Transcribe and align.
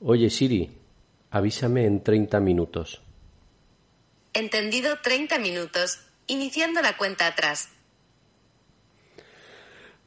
Oye 0.00 0.30
Siri, 0.30 0.70
avísame 1.30 1.86
en 1.86 2.02
30 2.02 2.40
minutos. 2.40 3.02
Entendido 4.32 4.98
30 5.02 5.38
minutos. 5.38 6.00
Iniciando 6.26 6.82
la 6.82 6.96
cuenta 6.96 7.26
atrás. 7.26 7.70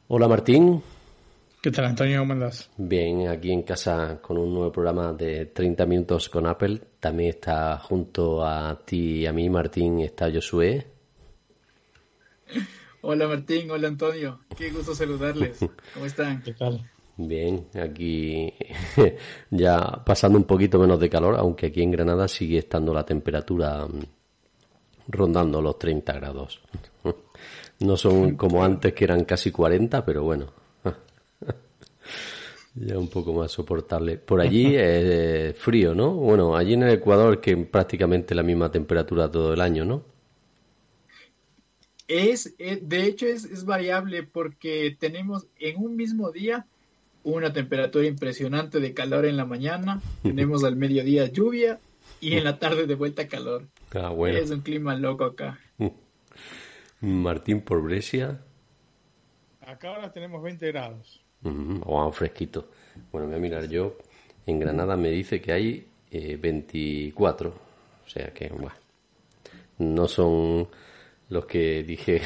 Hola 0.08 0.28
Martín, 0.28 0.82
¿Qué 1.62 1.70
tal, 1.70 1.84
Antonio? 1.84 2.20
¿Cómo 2.20 2.32
andas? 2.32 2.70
bien, 2.78 3.28
aquí 3.28 3.52
en 3.52 3.62
casa 3.62 4.18
con 4.22 4.38
un 4.38 4.54
nuevo 4.54 4.72
programa 4.72 5.12
de 5.12 5.44
30 5.44 5.84
minutos 5.84 6.30
con 6.30 6.46
Apple. 6.46 6.80
También 6.98 7.30
está 7.30 7.76
junto 7.78 8.42
a 8.46 8.82
ti 8.82 9.18
y 9.20 9.26
a 9.26 9.32
mí, 9.34 9.50
Martín, 9.50 10.00
está 10.00 10.32
Josué. 10.32 10.86
Hola 13.02 13.28
Martín, 13.28 13.70
hola 13.70 13.88
Antonio, 13.88 14.40
qué 14.56 14.70
gusto 14.70 14.94
saludarles. 14.94 15.58
¿Cómo 15.94 16.06
están? 16.06 16.42
¿Qué 16.42 16.54
tal? 16.54 16.89
Bien, 17.26 17.66
aquí 17.74 18.52
ya 19.50 20.02
pasando 20.04 20.38
un 20.38 20.44
poquito 20.44 20.78
menos 20.78 20.98
de 20.98 21.10
calor, 21.10 21.36
aunque 21.36 21.66
aquí 21.66 21.82
en 21.82 21.90
Granada 21.90 22.28
sigue 22.28 22.58
estando 22.58 22.94
la 22.94 23.04
temperatura 23.04 23.86
mm, 23.86 24.00
rondando 25.08 25.60
los 25.60 25.78
30 25.78 26.12
grados. 26.14 26.60
No 27.80 27.96
son 27.96 28.36
como 28.36 28.62
antes 28.62 28.92
que 28.92 29.04
eran 29.04 29.24
casi 29.24 29.50
40, 29.50 30.04
pero 30.04 30.22
bueno, 30.22 30.52
ya 32.74 32.98
un 32.98 33.08
poco 33.08 33.32
más 33.32 33.50
soportable. 33.50 34.18
Por 34.18 34.42
allí 34.42 34.76
es 34.76 35.56
frío, 35.56 35.94
¿no? 35.94 36.12
Bueno, 36.12 36.54
allí 36.54 36.74
en 36.74 36.82
el 36.82 36.90
Ecuador 36.90 37.40
que 37.40 37.56
prácticamente 37.56 38.34
la 38.34 38.42
misma 38.42 38.70
temperatura 38.70 39.30
todo 39.30 39.54
el 39.54 39.62
año, 39.62 39.86
¿no? 39.86 40.04
Es, 42.06 42.54
eh, 42.58 42.78
de 42.82 43.04
hecho 43.06 43.26
es, 43.26 43.46
es 43.46 43.64
variable 43.64 44.24
porque 44.24 44.94
tenemos 45.00 45.46
en 45.58 45.82
un 45.82 45.96
mismo 45.96 46.30
día 46.32 46.66
una 47.24 47.52
temperatura 47.52 48.06
impresionante 48.06 48.80
de 48.80 48.94
calor 48.94 49.26
en 49.26 49.36
la 49.36 49.44
mañana, 49.44 50.00
tenemos 50.22 50.64
al 50.64 50.76
mediodía 50.76 51.26
lluvia 51.26 51.78
y 52.20 52.36
en 52.36 52.44
la 52.44 52.58
tarde 52.58 52.86
de 52.86 52.94
vuelta 52.94 53.28
calor. 53.28 53.66
Ah, 53.94 54.10
bueno. 54.10 54.38
Es 54.38 54.50
un 54.50 54.60
clima 54.60 54.94
loco 54.96 55.24
acá. 55.24 55.58
Martín 57.00 57.62
por 57.62 57.82
Brescia, 57.82 58.40
Acá 59.70 59.88
ahora 59.94 60.12
tenemos 60.12 60.42
20 60.42 60.66
grados. 60.72 61.20
Ujú, 61.44 61.78
Wow, 61.84 62.10
fresquito. 62.10 62.68
Bueno, 63.12 63.28
voy 63.28 63.36
a 63.36 63.38
mirar 63.38 63.68
yo. 63.68 63.96
En 64.44 64.58
Granada 64.58 64.96
me 64.96 65.10
dice 65.10 65.40
que 65.40 65.52
hay 65.52 65.86
eh, 66.10 66.36
24. 66.36 67.50
O 68.04 68.08
sea 68.08 68.32
que, 68.34 68.48
bueno, 68.48 68.72
no 69.78 70.08
son 70.08 70.68
los 71.28 71.46
que 71.46 71.84
dije 71.84 72.20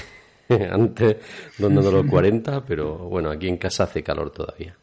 antes, 0.49 1.17
donde 1.59 1.83
los 1.83 2.07
40, 2.07 2.65
pero 2.65 2.97
bueno, 2.97 3.31
aquí 3.31 3.47
en 3.47 3.59
casa 3.59 3.85
hace 3.85 4.03
calor 4.03 4.31
todavía. 4.31 4.75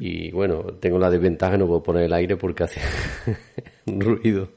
Y 0.00 0.30
bueno, 0.30 0.64
tengo 0.80 0.98
la 0.98 1.10
desventaja, 1.10 1.56
no 1.56 1.66
puedo 1.66 1.82
poner 1.82 2.04
el 2.04 2.12
aire 2.12 2.36
porque 2.36 2.64
hace 2.64 2.80
ruido. 3.86 4.50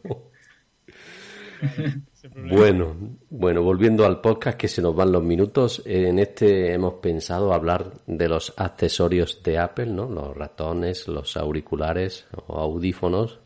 Bueno, 2.33 2.95
bueno, 3.29 3.61
volviendo 3.61 4.05
al 4.05 4.19
podcast 4.19 4.57
que 4.57 4.67
se 4.67 4.81
nos 4.81 4.95
van 4.95 5.11
los 5.11 5.23
minutos, 5.23 5.83
en 5.85 6.19
este 6.19 6.73
hemos 6.73 6.95
pensado 6.95 7.53
hablar 7.53 7.93
de 8.07 8.27
los 8.27 8.53
accesorios 8.57 9.43
de 9.43 9.59
Apple, 9.59 9.87
¿no? 9.87 10.09
Los 10.09 10.35
ratones, 10.35 11.07
los 11.07 11.37
auriculares 11.37 12.25
o 12.47 12.59
audífonos, 12.59 13.39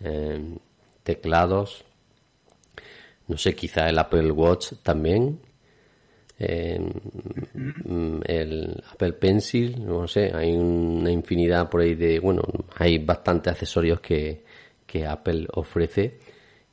eh, 0.00 0.58
teclados, 1.02 1.84
no 3.26 3.38
sé, 3.38 3.54
quizá 3.54 3.88
el 3.88 3.98
Apple 3.98 4.30
Watch 4.32 4.74
también, 4.82 5.40
mm, 6.40 8.20
el 8.24 8.82
Apple 8.92 9.12
Pencil, 9.14 9.84
no 9.84 10.08
sé, 10.08 10.32
hay 10.34 10.52
una 10.52 11.10
infinidad 11.10 11.68
por 11.68 11.82
ahí 11.82 11.94
de, 11.94 12.18
bueno, 12.18 12.42
hay 12.76 12.98
bastantes 12.98 13.52
accesorios 13.52 14.00
que, 14.00 14.42
que 14.86 15.06
Apple 15.06 15.46
ofrece 15.52 16.18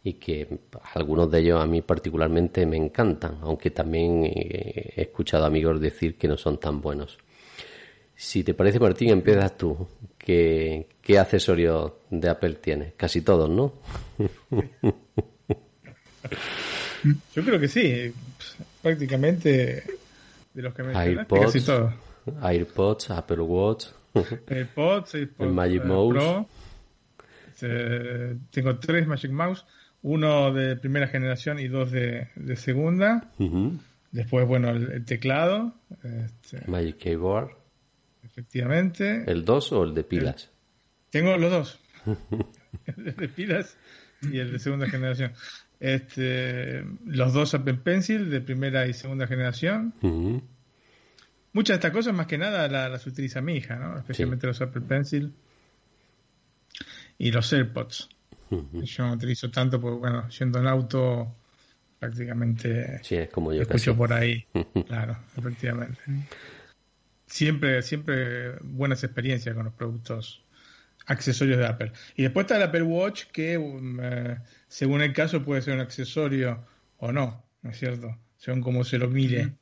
y 0.04 0.14
que 0.14 0.48
algunos 0.94 1.30
de 1.30 1.40
ellos 1.40 1.62
a 1.62 1.68
mí 1.68 1.82
particularmente 1.82 2.66
me 2.66 2.78
encantan, 2.78 3.40
aunque 3.42 3.72
también 3.72 4.24
he 4.26 4.94
escuchado 4.96 5.46
amigos 5.46 5.82
decir 5.82 6.18
que 6.18 6.28
no 6.28 6.38
son 6.38 6.60
tan 6.60 6.80
buenos. 6.82 7.18
Si 8.16 8.44
te 8.44 8.56
parece, 8.56 8.80
Martín, 8.80 9.10
empiezas 9.10 9.56
tú. 9.58 9.88
¿Qué, 10.18 10.88
qué 11.02 11.20
accesorios 11.20 11.92
de 12.10 12.30
Apple 12.30 12.56
tienes? 12.56 12.94
Casi 12.98 13.22
todos, 13.22 13.48
¿no? 13.48 13.74
Yo 17.36 17.44
creo 17.44 17.60
que 17.60 17.68
sí. 17.68 18.12
Prácticamente 18.88 19.84
de 20.53 20.62
los 20.62 20.74
que 20.74 20.84
mencionaste, 20.84 21.36
AirPods, 21.36 21.53
casi 21.53 21.66
todos. 21.66 21.94
AirPods, 22.42 23.12
Apple 23.12 23.42
Watch. 23.42 23.86
AirPods, 24.48 25.16
AirPods 25.16 25.48
El 25.48 25.53
Magic 25.53 25.84
eh, 25.84 25.86
Mouse. 25.86 26.14
Pro. 26.14 26.48
Eh, 27.62 28.36
tengo 28.52 28.80
tres 28.80 29.08
Magic 29.08 29.31
Mouse, 29.31 29.66
uno 30.02 30.53
de 30.53 30.75
primera 30.75 31.08
generación 31.08 31.59
y 31.59 31.68
dos 31.68 31.92
de, 31.92 32.30
de 32.36 32.56
segunda. 32.56 33.31
Ujú. 33.40 33.80
Después, 34.12 34.48
bueno, 34.48 34.70
el, 34.70 34.92
el 34.92 35.06
teclado, 35.06 35.74
este, 36.04 36.62
Magic 36.69 36.98
Keyboard. 36.98 37.52
efectivamente. 38.24 39.24
¿El 39.28 39.44
2 39.46 39.72
o 39.74 39.84
el 39.84 39.94
de 39.94 40.04
pilas? 40.04 40.50
Tengo 41.09 41.38
los 41.38 41.52
dos. 41.52 41.80
el 42.86 43.16
de 43.16 43.28
pilas 43.28 43.78
y 44.22 44.40
el 44.40 44.54
de 44.54 44.59
segunda 44.59 44.90
generación. 44.90 45.34
Este, 45.80 46.84
los 47.06 47.34
dos 47.34 47.54
Apple 47.54 47.76
Pencil 47.76 48.30
de 48.30 48.42
primera 48.42 48.88
y 48.88 48.94
segunda 48.94 49.28
generación. 49.28 49.94
Muchas 51.54 51.76
de 51.76 51.78
estas 51.78 51.92
cosas, 51.92 52.14
más 52.14 52.28
que 52.28 52.38
nada, 52.38 52.68
la- 52.68 52.90
las 52.90 53.06
utiliza 53.08 53.42
mi 53.42 53.56
hija, 53.58 53.76
¿no? 53.78 53.98
Especialmente 53.98 54.48
los 54.48 54.60
Apple 54.62 54.82
Pencil 54.82 55.34
y 57.18 57.32
los 57.32 57.52
AirPods. 57.54 58.10
Yo 58.50 59.06
no 59.08 59.14
utilizo 59.14 59.50
tanto 59.52 59.80
porque, 59.82 60.00
bueno, 60.00 60.32
siendo 60.32 60.60
en 60.60 60.68
auto, 60.68 61.36
prácticamente 62.00 63.04
Sí, 63.04 63.16
es 63.16 63.30
como 63.30 63.54
yo 63.54 63.64
escucho 63.64 63.92
casi. 63.92 63.98
por 63.98 64.14
ahí. 64.14 64.46
Claro, 64.88 65.18
efectivamente. 65.38 66.00
Siempre, 67.26 67.82
siempre 67.82 68.54
buenas 68.62 69.04
experiencias 69.04 69.54
con 69.54 69.66
los 69.66 69.74
productos 69.74 70.42
accesorios 71.07 71.57
de 71.57 71.66
Apple. 71.66 71.91
Y 72.16 72.23
después 72.23 72.45
está 72.45 72.57
el 72.57 72.63
Apple 72.63 72.84
Watch, 72.84 73.25
que 73.31 73.57
um, 73.57 74.00
eh, 74.01 74.38
según 74.68 75.01
el 75.01 75.13
caso 75.13 75.44
puede 75.44 75.62
ser 75.62 75.73
un 75.73 75.79
accesorio 75.79 76.63
o 76.97 77.12
no, 77.12 77.44
¿no 77.62 77.69
es 77.72 77.79
cierto? 77.79 78.16
Según 78.38 78.62
cómo 78.62 78.84
se 78.84 78.97
lo 78.97 79.09
mire. 79.09 79.53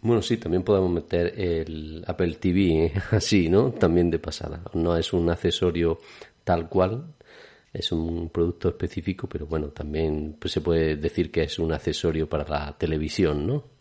Bueno, 0.00 0.22
sí, 0.22 0.36
también 0.36 0.62
podemos 0.62 0.90
meter 0.90 1.34
el 1.38 2.04
Apple 2.06 2.34
TV 2.34 2.86
¿eh? 2.86 2.92
así, 3.10 3.48
¿no? 3.48 3.72
También 3.72 4.10
de 4.10 4.18
pasada. 4.18 4.62
No 4.74 4.96
es 4.96 5.12
un 5.12 5.28
accesorio 5.28 5.98
tal 6.44 6.68
cual, 6.68 7.14
es 7.72 7.92
un 7.92 8.30
producto 8.30 8.68
específico, 8.68 9.28
pero 9.28 9.46
bueno, 9.46 9.68
también 9.68 10.36
pues, 10.38 10.52
se 10.52 10.60
puede 10.60 10.96
decir 10.96 11.30
que 11.30 11.42
es 11.42 11.58
un 11.58 11.72
accesorio 11.72 12.28
para 12.28 12.46
la 12.48 12.78
televisión, 12.78 13.46
¿no? 13.46 13.77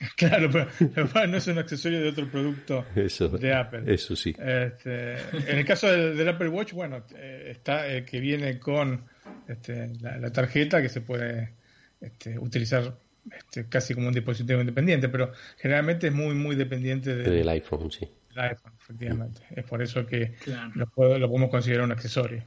Claro, 0.16 0.48
pero 0.50 0.66
pero 0.94 1.26
no 1.26 1.36
es 1.36 1.46
un 1.46 1.58
accesorio 1.58 2.00
de 2.00 2.08
otro 2.08 2.26
producto 2.30 2.86
Eso, 2.96 3.28
de 3.28 3.52
Apple. 3.54 3.82
eso 3.86 4.16
sí. 4.16 4.34
Este, 4.38 5.12
en 5.12 5.58
el 5.58 5.64
caso 5.66 5.88
del, 5.90 6.16
del 6.16 6.28
Apple 6.28 6.48
Watch, 6.48 6.72
bueno, 6.72 7.04
eh, 7.14 7.48
está 7.50 7.86
el 7.86 8.04
que 8.06 8.18
viene 8.18 8.58
con 8.58 9.04
este, 9.46 9.92
la, 10.00 10.16
la 10.16 10.32
tarjeta 10.32 10.80
que 10.80 10.88
se 10.88 11.02
puede 11.02 11.52
este, 12.00 12.38
utilizar 12.38 12.96
este, 13.30 13.68
casi 13.68 13.92
como 13.94 14.08
un 14.08 14.14
dispositivo 14.14 14.58
independiente, 14.60 15.10
pero 15.10 15.32
generalmente 15.58 16.06
es 16.06 16.14
muy, 16.14 16.34
muy 16.34 16.56
dependiente 16.56 17.14
del, 17.14 17.30
Del 17.30 17.48
iPhone, 17.50 17.90
sí. 17.90 18.08
del 18.30 18.38
iPhone, 18.40 18.72
efectivamente. 18.80 19.42
Es 19.54 19.64
por 19.64 19.82
eso 19.82 20.06
que 20.06 20.32
Claro. 20.42 20.72
lo, 20.76 20.86
puedo- 20.86 21.18
lo 21.18 21.28
podemos 21.28 21.50
considerar 21.50 21.84
un 21.84 21.92
accesorio. 21.92 22.42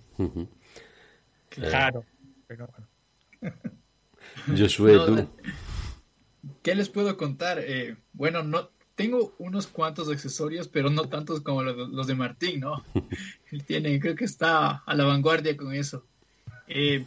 Claro, 1.50 2.04
pero 2.48 2.68
bueno. 3.42 3.56
Josué, 4.58 4.94
No, 4.96 5.06
tú. 5.06 5.30
¿Qué 6.62 6.76
les 6.76 6.90
puedo 6.90 7.16
contar? 7.18 7.60
Eh, 7.60 7.96
bueno, 8.14 8.44
no 8.44 8.70
tengo 8.96 9.34
unos 9.40 9.68
cuantos 9.68 10.10
accesorios, 10.10 10.68
pero 10.68 10.90
no 10.90 11.06
tantos 11.06 11.42
como 11.42 11.64
los, 11.64 11.90
los 11.90 12.08
de 12.08 12.16
Martín, 12.16 12.60
¿no? 12.62 12.84
Él 13.52 13.64
tiene, 13.64 14.00
creo 14.00 14.16
que 14.16 14.26
está 14.26 14.78
a 14.86 14.96
la 14.96 15.06
vanguardia 15.06 15.56
con 15.58 15.74
eso. 15.74 16.06
Eh, 16.68 17.06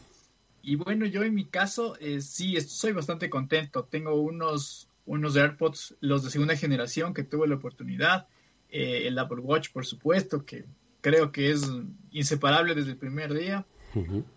y 0.63 0.77
bueno, 0.77 1.07
yo 1.07 1.23
en 1.23 1.35
mi 1.35 1.45
caso, 1.45 1.97
eh, 2.01 2.21
sí, 2.21 2.61
soy 2.61 2.93
bastante 2.93 3.31
contento. 3.31 3.85
Tengo 3.85 4.15
unos, 4.21 4.89
unos 5.07 5.37
AirPods, 5.37 5.95
los 6.01 6.25
de 6.25 6.31
segunda 6.31 6.57
generación, 6.57 7.15
que 7.15 7.23
tuve 7.23 7.47
la 7.47 7.55
oportunidad. 7.55 8.27
eh, 8.69 9.07
el 9.07 9.17
Apple 9.19 9.41
Watch, 9.41 9.71
por 9.71 9.87
supuesto, 9.87 10.45
que 10.45 10.65
creo 11.01 11.31
que 11.31 11.51
es 11.53 11.71
inseparable 12.11 12.75
desde 12.75 12.91
el 12.91 12.97
primer 12.97 13.33
día. 13.33 13.65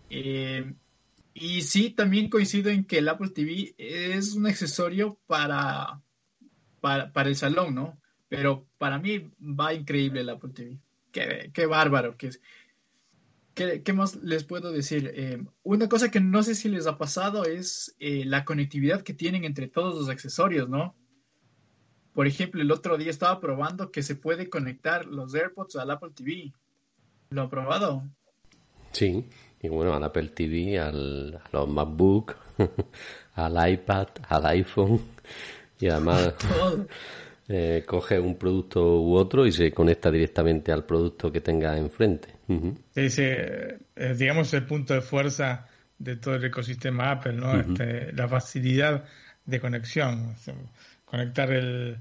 Eh, 0.08 0.72
y 1.40 1.62
sí, 1.62 1.88
también 1.88 2.28
coincido 2.28 2.68
en 2.68 2.84
que 2.84 2.98
el 2.98 3.08
Apple 3.08 3.30
TV 3.30 3.74
es 3.78 4.34
un 4.34 4.46
accesorio 4.46 5.18
para, 5.26 6.02
para, 6.82 7.14
para 7.14 7.30
el 7.30 7.34
salón, 7.34 7.74
¿no? 7.74 7.98
Pero 8.28 8.66
para 8.76 8.98
mí 8.98 9.30
va 9.40 9.72
increíble 9.72 10.20
el 10.20 10.28
Apple 10.28 10.50
TV. 10.54 10.78
Qué, 11.10 11.50
qué 11.54 11.64
bárbaro 11.64 12.18
que 12.18 12.26
es. 12.26 12.42
¿Qué, 13.54 13.82
qué 13.82 13.92
más 13.94 14.16
les 14.16 14.44
puedo 14.44 14.70
decir? 14.70 15.12
Eh, 15.14 15.42
una 15.62 15.88
cosa 15.88 16.10
que 16.10 16.20
no 16.20 16.42
sé 16.42 16.54
si 16.54 16.68
les 16.68 16.86
ha 16.86 16.98
pasado 16.98 17.46
es 17.46 17.96
eh, 17.98 18.26
la 18.26 18.44
conectividad 18.44 19.00
que 19.00 19.14
tienen 19.14 19.44
entre 19.44 19.66
todos 19.66 19.94
los 19.94 20.10
accesorios, 20.10 20.68
¿no? 20.68 20.94
Por 22.12 22.26
ejemplo, 22.26 22.60
el 22.60 22.70
otro 22.70 22.98
día 22.98 23.10
estaba 23.10 23.40
probando 23.40 23.90
que 23.90 24.02
se 24.02 24.14
puede 24.14 24.50
conectar 24.50 25.06
los 25.06 25.34
AirPods 25.34 25.76
al 25.76 25.90
Apple 25.90 26.10
TV. 26.14 26.52
¿Lo 27.30 27.42
han 27.42 27.48
probado? 27.48 28.04
Sí, 28.92 29.24
y 29.62 29.68
bueno, 29.68 29.94
al 29.94 30.04
Apple 30.04 30.28
TV, 30.28 30.78
al, 30.78 31.40
a 31.42 31.48
los 31.52 31.68
MacBook, 31.68 32.36
al 33.34 33.72
iPad, 33.72 34.08
al 34.28 34.46
iPhone 34.46 35.00
y 35.78 35.88
además 35.88 36.34
eh, 37.48 37.84
coge 37.86 38.18
un 38.18 38.36
producto 38.36 39.00
u 39.00 39.14
otro 39.14 39.46
y 39.46 39.52
se 39.52 39.72
conecta 39.72 40.10
directamente 40.10 40.72
al 40.72 40.84
producto 40.84 41.30
que 41.32 41.40
tenga 41.40 41.76
enfrente. 41.76 42.28
Sí, 42.94 43.10
sí, 43.10 43.22
eh, 43.22 43.78
eh, 43.94 44.14
digamos 44.16 44.52
el 44.54 44.66
punto 44.66 44.94
de 44.94 45.00
fuerza 45.02 45.68
de 45.98 46.16
todo 46.16 46.34
el 46.34 46.44
ecosistema 46.44 47.12
Apple, 47.12 47.34
¿no? 47.34 47.60
Este, 47.60 48.12
la 48.12 48.26
facilidad 48.26 49.04
de 49.44 49.60
conexión. 49.60 50.30
O 50.30 50.36
sea, 50.36 50.54
conectar 51.04 51.52
el, 51.52 51.98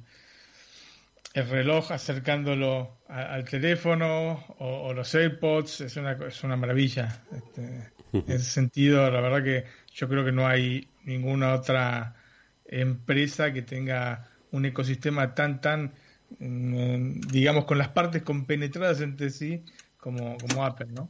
el 1.40 1.50
reloj 1.50 1.92
acercándolo 1.92 3.00
a- 3.08 3.34
al 3.34 3.44
teléfono 3.46 4.44
o, 4.60 4.88
o 4.88 4.94
los 4.94 5.14
AirPods 5.16 5.82
es 5.82 5.98
una, 5.98 6.14
es 6.28 6.44
una 6.44 6.56
maravilla. 6.56 7.24
Este, 7.36 7.62
en 8.14 8.24
ese 8.36 8.44
sentido, 8.46 9.10
la 9.10 9.22
verdad 9.22 9.44
que 9.44 9.66
yo 9.94 10.08
creo 10.08 10.24
que 10.26 10.32
no 10.32 10.48
hay 10.48 10.88
ninguna 11.04 11.54
otra 11.54 12.16
empresa 12.66 13.52
que 13.52 13.62
tenga 13.64 14.30
un 14.52 14.66
ecosistema 14.66 15.34
tan, 15.34 15.62
tan, 15.62 15.94
mm, 16.40 17.22
digamos, 17.32 17.66
con 17.66 17.78
las 17.78 17.90
partes 17.90 18.22
compenetradas 18.24 19.02
entre 19.02 19.30
sí 19.30 19.64
como, 20.00 20.38
como 20.38 20.66
Apple, 20.66 20.88
¿no? 20.94 21.10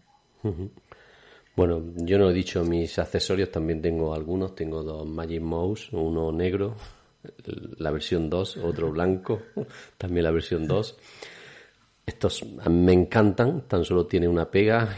Bueno, 1.55 1.83
yo 1.97 2.17
no 2.17 2.29
he 2.29 2.33
dicho 2.33 2.63
mis 2.63 2.97
accesorios, 2.99 3.51
también 3.51 3.81
tengo 3.81 4.13
algunos. 4.13 4.55
Tengo 4.55 4.81
dos 4.83 5.05
Magic 5.07 5.41
Mouse, 5.41 5.89
uno 5.91 6.31
negro, 6.31 6.75
la 7.77 7.92
versión 7.92 8.30
2, 8.30 8.57
otro 8.57 8.92
blanco, 8.92 9.42
también 9.98 10.24
la 10.24 10.31
versión 10.31 10.68
2. 10.68 10.98
Estos 12.06 12.44
me 12.69 12.94
encantan, 12.94 13.68
tan 13.68 13.86
solo 13.86 14.07
tiene 14.07 14.27
una 14.27 14.50
pega, 14.50 14.95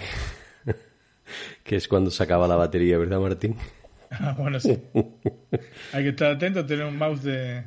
que 1.63 1.75
es 1.75 1.87
cuando 1.87 2.09
se 2.09 2.23
acaba 2.23 2.47
la 2.47 2.55
batería, 2.55 2.97
¿verdad, 2.97 3.19
Martín? 3.19 3.55
Ah, 4.13 4.35
bueno, 4.37 4.59
sí. 4.59 4.77
Hay 5.93 6.03
que 6.03 6.09
estar 6.09 6.31
atento 6.31 6.59
a 6.59 6.65
tener 6.65 6.85
un 6.85 6.97
mouse 6.97 7.23
de, 7.23 7.63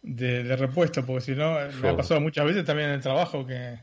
de, 0.00 0.44
de 0.44 0.54
repuesto, 0.54 1.04
porque 1.04 1.20
si 1.20 1.32
no, 1.32 1.56
me 1.82 1.88
ha 1.88 1.96
pasado 1.96 2.20
muchas 2.20 2.46
veces 2.46 2.64
también 2.64 2.90
en 2.90 2.94
el 2.94 3.00
trabajo 3.00 3.44
que 3.44 3.80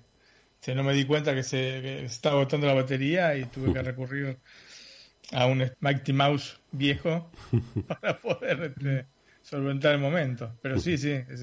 si 0.61 0.73
no 0.73 0.83
me 0.83 0.93
di 0.93 1.05
cuenta 1.05 1.33
que 1.33 1.43
se, 1.43 1.81
que 1.81 1.99
se 1.99 2.05
estaba 2.05 2.37
agotando 2.37 2.67
la 2.67 2.75
batería 2.75 3.35
y 3.35 3.43
tuve 3.43 3.73
que 3.73 3.81
recurrir 3.81 4.37
a 5.31 5.45
un 5.45 5.69
Mighty 5.79 6.13
Mouse 6.13 6.59
viejo 6.71 7.29
para 7.87 8.19
poder 8.19 8.73
este, 8.77 9.05
solventar 9.49 9.93
el 9.95 9.99
momento. 10.01 10.57
Pero 10.61 10.79
sí, 10.79 10.97
sí, 10.97 11.11
es, 11.11 11.41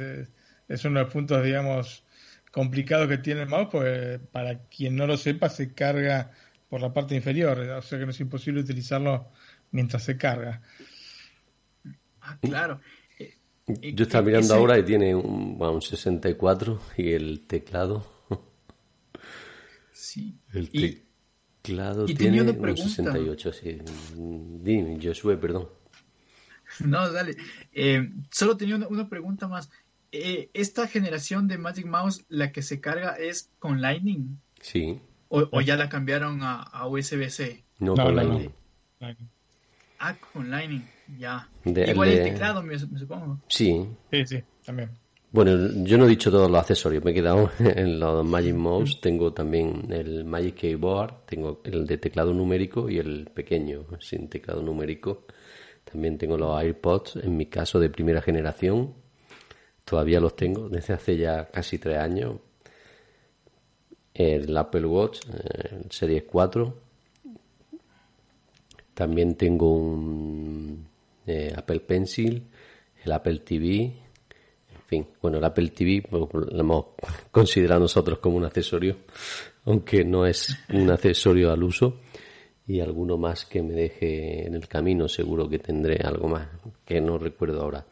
es 0.69 0.85
uno 0.85 0.99
de 1.01 1.05
los 1.05 1.13
puntos, 1.13 1.45
digamos, 1.45 2.05
complicados 2.53 3.09
que 3.09 3.19
tiene 3.19 3.43
el 3.43 3.49
mouse, 3.49 3.69
porque 3.71 4.21
para 4.33 4.59
quien 4.69 4.97
no 4.97 5.07
lo 5.07 5.17
sepa, 5.17 5.49
se 5.49 5.73
carga 5.75 6.31
por 6.69 6.81
la 6.81 6.93
parte 6.93 7.15
inferior, 7.15 7.59
o 7.59 7.83
sea 7.83 7.99
que 7.99 8.05
no 8.05 8.11
es 8.11 8.21
imposible 8.21 8.61
utilizarlo 8.61 9.29
mientras 9.71 10.03
se 10.05 10.17
carga. 10.17 10.63
Ah, 12.21 12.39
claro. 12.41 12.81
Eh, 13.19 13.93
Yo 13.95 14.05
estaba 14.05 14.23
eh, 14.23 14.27
mirando 14.27 14.47
ese- 14.47 14.55
ahora 14.55 14.79
y 14.79 14.83
tiene 14.85 15.15
un, 15.15 15.59
bueno, 15.59 15.75
un 15.75 15.83
64 15.83 16.81
y 16.97 17.13
el 17.13 17.47
teclado. 17.47 18.05
Sí. 19.93 20.39
El 20.53 20.69
Y- 20.73 21.03
teclado 21.63 22.07
y 22.09 22.15
tiene 22.15 22.43
una 22.43 22.53
un 22.53 22.61
pregunta. 22.61 22.89
68, 22.89 23.53
sí. 23.53 23.79
Dime, 24.15 24.99
Josué, 25.03 25.37
perdón. 25.37 25.69
No, 26.85 27.11
dale. 27.13 27.37
Eh, 27.73 28.11
solo 28.31 28.57
tenía 28.57 28.77
una, 28.77 28.89
una 28.89 29.09
pregunta 29.09 29.49
más. 29.49 29.71
Eh, 30.13 30.51
¿Esta 30.55 30.87
generación 30.89 31.49
de 31.49 31.59
Magic 31.59 31.87
Mouse, 31.87 32.25
la 32.29 32.53
que 32.53 32.63
se 32.63 32.81
carga, 32.81 33.17
es 33.19 33.51
con 33.59 33.81
Lightning? 33.81 34.39
Sí, 34.61 35.01
¿O, 35.29 35.47
o 35.51 35.61
ya 35.61 35.77
la 35.77 35.89
cambiaron 35.89 36.43
a, 36.43 36.63
a 36.63 36.87
USB-C? 36.87 37.65
no, 37.81 37.95
No, 37.95 38.05
con 38.05 38.15
no, 38.15 38.23
Lightning. 38.23 38.51
Ah, 39.99 40.15
con 40.33 40.51
Lightning, 40.51 40.83
ya. 41.19 41.49
De- 41.65 41.91
Igual 41.91 42.11
el 42.11 42.23
teclado, 42.23 42.63
me, 42.63 42.77
me 42.77 42.99
supongo. 42.99 43.41
Sí. 43.49 43.87
Sí, 44.11 44.27
sí, 44.27 44.43
también. 44.65 44.91
Bueno, 45.33 45.53
yo 45.85 45.99
no 45.99 46.05
he 46.05 46.09
dicho 46.09 46.31
todos 46.31 46.51
los 46.51 46.61
accesorios, 46.61 47.03
me 47.05 47.11
he 47.11 47.15
quedado 47.15 47.51
en 47.59 47.99
los 47.99 48.25
Magic 48.25 48.55
Mouse. 48.55 49.01
Tengo 49.01 49.33
también 49.33 49.87
el 49.91 50.25
Magic 50.25 50.55
Keyboard, 50.55 51.27
tengo 51.27 51.61
el 51.65 51.87
de 51.87 51.99
teclado 51.99 52.33
numérico 52.33 52.89
y 52.89 52.99
el 52.99 53.27
pequeño, 53.35 53.87
sin 54.01 54.29
teclado 54.29 54.63
numérico. 54.63 55.25
También 55.91 56.19
tengo 56.19 56.37
los 56.37 56.61
AirPods, 56.61 57.17
en 57.17 57.37
mi 57.37 57.47
caso 57.47 57.79
de 57.79 57.89
primera 57.89 58.21
generación. 58.21 58.93
Todavía 59.85 60.19
los 60.19 60.35
tengo 60.35 60.69
desde 60.69 60.95
hace 60.95 61.17
ya 61.17 61.47
casi 61.47 61.79
tres 61.79 61.99
años. 61.99 62.39
El 64.13 64.57
Apple 64.57 64.87
Watch, 64.87 65.21
eh, 65.29 65.83
el 65.85 65.91
Series 65.91 66.25
4. 66.25 66.75
También 68.95 69.37
tengo 69.37 69.73
un 69.73 70.89
eh, 71.27 71.53
Apple 71.57 71.81
Pencil, 71.81 72.43
el 73.05 73.13
Apple 73.13 73.39
TV. 73.41 73.85
En 73.85 74.83
fin, 74.87 75.07
bueno, 75.23 75.39
el 75.39 75.45
Apple 75.45 75.69
TV 75.69 76.03
lo 76.11 76.29
hemos 76.59 76.87
considerado 77.31 77.83
nosotros 77.83 78.19
como 78.19 78.39
un 78.39 78.45
accesorio, 78.45 78.97
aunque 79.67 80.05
no 80.05 80.27
es 80.27 80.57
un 80.73 80.91
accesorio 80.91 81.53
al 81.53 81.63
uso. 81.63 82.01
Y 82.67 82.81
alguno 82.81 83.17
más 83.17 83.47
que 83.47 83.63
me 83.63 83.75
deje 83.75 84.47
en 84.47 84.55
el 84.55 84.67
camino, 84.67 85.09
seguro 85.09 85.49
que 85.49 85.59
tendré 85.59 86.01
algo 86.05 86.29
más 86.29 86.49
que 86.85 87.01
no 87.01 87.17
recuerdo 87.19 87.63
ahora. 87.63 87.87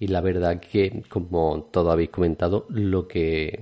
Y 0.00 0.08
la 0.08 0.20
verdad 0.20 0.60
que, 0.60 1.02
como 1.08 1.68
todos 1.70 1.92
habéis 1.92 2.10
comentado, 2.10 2.66
lo 2.70 3.06
que 3.06 3.58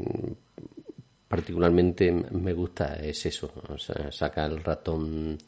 particularmente 1.28 2.10
me 2.10 2.52
gusta 2.52 2.96
es 2.96 3.24
eso, 3.26 3.52
sea, 3.78 4.10
saca 4.10 4.46
el 4.46 4.62
ratón, 4.62 5.38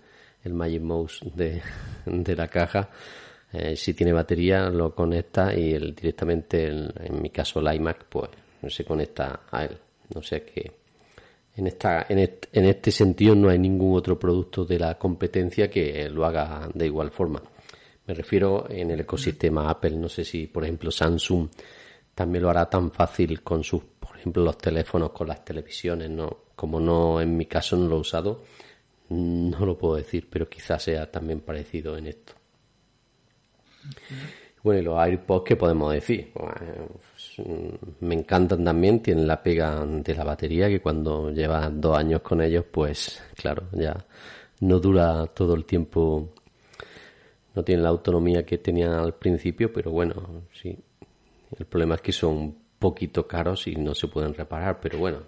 el 0.42 0.52
Magic 0.52 0.82
Mouse 0.82 1.20
de, 1.34 1.62
de 2.06 2.36
la 2.36 2.48
caja, 2.48 2.90
eh, 3.52 3.76
si 3.76 3.94
tiene 3.94 4.12
batería 4.12 4.68
lo 4.68 4.94
conecta 4.94 5.54
y 5.54 5.78
directamente, 5.92 6.66
en 6.66 7.22
mi 7.22 7.30
caso 7.30 7.60
el 7.60 7.72
iMac, 7.76 8.06
pues 8.06 8.30
se 8.68 8.84
conecta 8.84 9.42
a 9.50 9.64
él. 9.64 9.78
No 10.12 10.22
sé 10.22 10.42
qué. 10.42 10.83
En, 11.56 11.66
esta, 11.68 12.06
en, 12.08 12.18
est- 12.18 12.46
en 12.52 12.64
este 12.66 12.90
sentido 12.90 13.34
no 13.34 13.48
hay 13.48 13.58
ningún 13.58 13.96
otro 13.96 14.18
producto 14.18 14.64
de 14.64 14.78
la 14.78 14.98
competencia 14.98 15.70
que 15.70 16.08
lo 16.10 16.24
haga 16.26 16.68
de 16.74 16.86
igual 16.86 17.10
forma. 17.10 17.42
Me 18.06 18.14
refiero 18.14 18.68
en 18.68 18.90
el 18.90 19.00
ecosistema 19.00 19.70
Apple, 19.70 19.96
no 19.96 20.08
sé 20.08 20.24
si 20.24 20.46
por 20.46 20.64
ejemplo 20.64 20.90
Samsung 20.90 21.48
también 22.14 22.42
lo 22.42 22.50
hará 22.50 22.68
tan 22.68 22.90
fácil 22.90 23.42
con 23.42 23.64
sus, 23.64 23.82
por 23.98 24.16
ejemplo, 24.16 24.42
los 24.44 24.58
teléfonos, 24.58 25.10
con 25.10 25.26
las 25.28 25.44
televisiones, 25.44 26.10
¿no? 26.10 26.38
Como 26.54 26.78
no, 26.80 27.20
en 27.20 27.36
mi 27.36 27.46
caso 27.46 27.76
no 27.76 27.88
lo 27.88 27.96
he 27.96 28.00
usado, 28.00 28.42
no 29.08 29.64
lo 29.66 29.76
puedo 29.78 29.96
decir, 29.96 30.28
pero 30.30 30.48
quizás 30.48 30.82
sea 30.82 31.10
también 31.10 31.40
parecido 31.40 31.96
en 31.96 32.06
esto. 32.08 32.34
Bueno, 34.62 34.80
y 34.80 34.84
los 34.84 34.98
AirPods, 34.98 35.44
¿qué 35.44 35.56
podemos 35.56 35.92
decir? 35.92 36.30
Pues, 36.32 36.52
mm, 36.60 37.13
me 38.00 38.14
encantan 38.14 38.64
también, 38.64 39.02
tienen 39.02 39.26
la 39.26 39.42
pega 39.42 39.84
de 39.86 40.14
la 40.14 40.24
batería, 40.24 40.68
que 40.68 40.80
cuando 40.80 41.30
llevas 41.30 41.70
dos 41.80 41.96
años 41.96 42.22
con 42.22 42.40
ellos, 42.40 42.64
pues 42.70 43.22
claro, 43.36 43.68
ya 43.72 44.04
no 44.60 44.80
dura 44.80 45.26
todo 45.26 45.54
el 45.54 45.64
tiempo, 45.64 46.34
no 47.54 47.64
tiene 47.64 47.82
la 47.82 47.88
autonomía 47.90 48.44
que 48.44 48.58
tenía 48.58 49.00
al 49.00 49.14
principio, 49.14 49.72
pero 49.72 49.90
bueno, 49.90 50.44
sí. 50.52 50.76
El 51.58 51.66
problema 51.66 51.96
es 51.96 52.00
que 52.00 52.12
son 52.12 52.36
un 52.36 52.64
poquito 52.78 53.26
caros 53.26 53.66
y 53.66 53.76
no 53.76 53.94
se 53.94 54.08
pueden 54.08 54.34
reparar, 54.34 54.80
pero 54.80 54.98
bueno, 54.98 55.22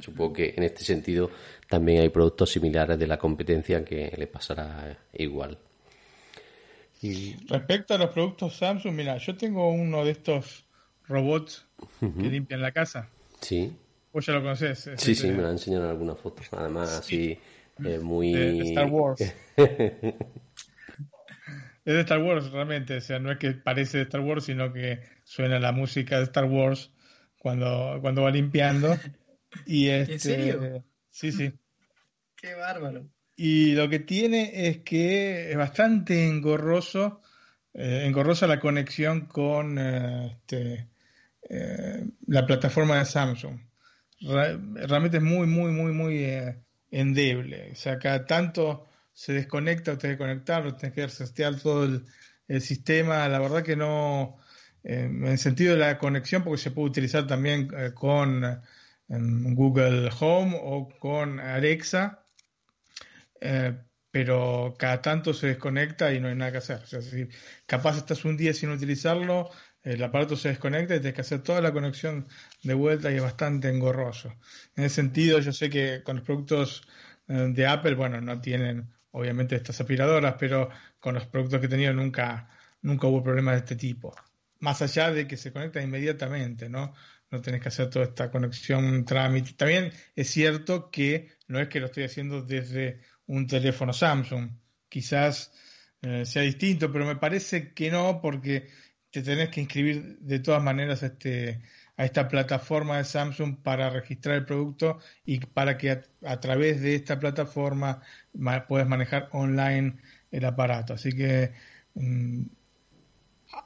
supongo 0.00 0.34
que 0.34 0.54
en 0.56 0.62
este 0.62 0.84
sentido 0.84 1.30
también 1.68 2.00
hay 2.00 2.08
productos 2.08 2.50
similares 2.50 2.98
de 2.98 3.06
la 3.06 3.18
competencia 3.18 3.84
que 3.84 4.14
le 4.16 4.26
pasará 4.26 4.96
igual. 5.12 5.58
Y 7.02 7.34
Respecto 7.46 7.94
a 7.94 7.98
los 7.98 8.10
productos 8.10 8.56
Samsung, 8.56 8.94
mira, 8.94 9.16
yo 9.16 9.36
tengo 9.36 9.70
uno 9.70 10.04
de 10.04 10.10
estos 10.10 10.64
robots 11.10 11.66
que 12.00 12.28
limpian 12.28 12.62
la 12.62 12.72
casa. 12.72 13.10
sí, 13.40 13.76
Vos 14.12 14.26
ya 14.26 14.32
lo 14.32 14.42
conocés. 14.42 14.86
es 14.88 15.00
Sí, 15.00 15.14
sí, 15.14 15.28
me 15.28 15.42
lo 15.42 15.46
han 15.46 15.52
enseñado 15.52 15.84
en 15.84 15.90
algunas 15.90 16.18
fotos. 16.18 16.48
Además, 16.52 16.90
así, 16.90 17.38
eh, 17.84 17.98
muy... 17.98 18.32
de, 18.32 18.52
de 18.52 18.62
Star 18.62 18.86
Wars. 18.86 19.20
es 19.56 20.14
de 21.84 22.00
Star 22.00 22.22
Wars 22.22 22.50
realmente, 22.50 22.96
o 22.96 23.00
sea, 23.00 23.18
no 23.18 23.30
es 23.30 23.38
que 23.38 23.52
parece 23.52 23.98
de 23.98 24.04
Star 24.04 24.20
Wars, 24.22 24.44
sino 24.44 24.72
que 24.72 25.00
suena 25.22 25.60
la 25.60 25.72
música 25.72 26.18
de 26.18 26.24
Star 26.24 26.46
Wars 26.46 26.90
cuando, 27.38 27.98
cuando 28.00 28.22
va 28.22 28.30
limpiando. 28.30 28.96
Y 29.66 29.88
este, 29.88 30.12
¿En 30.12 30.20
serio? 30.20 30.84
Sí, 31.10 31.32
sí. 31.32 31.52
Qué 32.36 32.54
bárbaro. 32.54 33.10
Y 33.34 33.72
lo 33.72 33.88
que 33.88 33.98
tiene 33.98 34.68
es 34.68 34.78
que 34.78 35.50
es 35.50 35.56
bastante 35.56 36.28
engorroso, 36.28 37.20
eh, 37.74 38.04
engorrosa 38.06 38.46
la 38.46 38.60
conexión 38.60 39.26
con 39.26 39.76
eh, 39.76 40.36
este, 40.36 40.89
eh, 41.48 42.06
la 42.26 42.46
plataforma 42.46 42.98
de 42.98 43.04
Samsung. 43.04 43.58
Realmente 44.20 45.16
es 45.16 45.22
muy, 45.22 45.46
muy, 45.46 45.72
muy, 45.72 45.92
muy 45.92 46.24
eh, 46.24 46.62
endeble. 46.90 47.70
O 47.72 47.74
sea, 47.74 47.98
cada 47.98 48.26
tanto 48.26 48.86
se 49.12 49.32
desconecta 49.32 49.92
o 49.92 49.98
te 49.98 50.08
desconectar, 50.08 50.66
o 50.66 50.76
tenés 50.76 50.94
que 50.94 51.06
resetear 51.06 51.56
todo 51.56 51.84
el, 51.84 52.04
el 52.48 52.60
sistema. 52.60 53.28
La 53.28 53.38
verdad 53.38 53.62
que 53.62 53.76
no, 53.76 54.36
eh, 54.84 55.04
en 55.04 55.26
el 55.26 55.38
sentido 55.38 55.72
de 55.72 55.80
la 55.80 55.98
conexión, 55.98 56.44
porque 56.44 56.62
se 56.62 56.70
puede 56.70 56.88
utilizar 56.88 57.26
también 57.26 57.68
con 57.94 58.62
Google 59.08 60.10
Home 60.20 60.56
o 60.62 60.88
con 61.00 61.40
Alexa, 61.40 62.24
pero 64.10 64.74
cada 64.78 65.00
tanto 65.00 65.32
se 65.32 65.48
desconecta 65.48 66.12
y 66.12 66.20
no 66.20 66.28
hay 66.28 66.34
nada 66.34 66.52
que 66.52 66.58
hacer. 66.58 66.82
O 66.82 66.86
sea, 66.86 67.00
si 67.00 67.28
capaz 67.66 67.96
estás 67.96 68.24
un 68.24 68.36
día 68.36 68.52
sin 68.52 68.70
utilizarlo, 68.70 69.50
el 69.82 70.02
aparato 70.02 70.36
se 70.36 70.50
desconecta 70.50 70.94
y 70.94 71.00
tienes 71.00 71.14
que 71.14 71.20
hacer 71.22 71.42
toda 71.42 71.60
la 71.60 71.72
conexión 71.72 72.26
de 72.62 72.74
vuelta 72.74 73.10
y 73.10 73.16
es 73.16 73.22
bastante 73.22 73.68
engorroso. 73.68 74.34
En 74.76 74.84
ese 74.84 74.96
sentido, 74.96 75.38
yo 75.40 75.52
sé 75.52 75.70
que 75.70 76.02
con 76.02 76.16
los 76.16 76.24
productos 76.24 76.82
eh, 77.28 77.50
de 77.52 77.66
Apple, 77.66 77.94
bueno, 77.94 78.20
no 78.20 78.40
tienen 78.40 78.90
obviamente 79.12 79.56
estas 79.56 79.80
aspiradoras, 79.80 80.36
pero 80.38 80.70
con 80.98 81.14
los 81.14 81.26
productos 81.26 81.60
que 81.60 81.66
he 81.66 81.68
tenido 81.70 81.92
nunca, 81.94 82.48
nunca 82.82 83.06
hubo 83.06 83.22
problemas 83.22 83.54
de 83.54 83.58
este 83.60 83.76
tipo. 83.76 84.14
Más 84.60 84.82
allá 84.82 85.10
de 85.10 85.26
que 85.26 85.36
se 85.36 85.52
conecta 85.52 85.80
inmediatamente, 85.80 86.68
¿no? 86.68 86.94
No 87.30 87.40
tenés 87.40 87.62
que 87.62 87.68
hacer 87.68 87.88
toda 87.88 88.06
esta 88.06 88.30
conexión, 88.30 89.04
trámite. 89.04 89.52
También 89.54 89.92
es 90.16 90.30
cierto 90.30 90.90
que 90.90 91.30
no 91.48 91.60
es 91.60 91.68
que 91.68 91.80
lo 91.80 91.86
estoy 91.86 92.04
haciendo 92.04 92.42
desde 92.42 93.00
un 93.26 93.46
teléfono 93.46 93.92
Samsung. 93.92 94.50
Quizás 94.88 95.52
eh, 96.02 96.26
sea 96.26 96.42
distinto, 96.42 96.92
pero 96.92 97.06
me 97.06 97.16
parece 97.16 97.72
que 97.72 97.90
no, 97.90 98.20
porque 98.20 98.68
te 99.10 99.22
tenés 99.22 99.48
que 99.48 99.60
inscribir 99.60 100.18
de 100.20 100.38
todas 100.38 100.62
maneras 100.62 101.02
a, 101.02 101.06
este, 101.06 101.60
a 101.96 102.04
esta 102.04 102.28
plataforma 102.28 102.98
de 102.98 103.04
Samsung 103.04 103.56
para 103.62 103.90
registrar 103.90 104.36
el 104.36 104.44
producto 104.44 104.98
y 105.24 105.40
para 105.40 105.76
que 105.76 106.02
a, 106.24 106.40
través 106.40 106.80
de 106.80 106.94
esta 106.94 107.18
plataforma 107.18 108.00
ma- 108.34 108.66
puedas 108.66 108.88
manejar 108.88 109.28
online 109.32 109.96
el 110.30 110.44
aparato. 110.44 110.94
Así 110.94 111.12
que, 111.12 111.52
mm, 111.94 112.42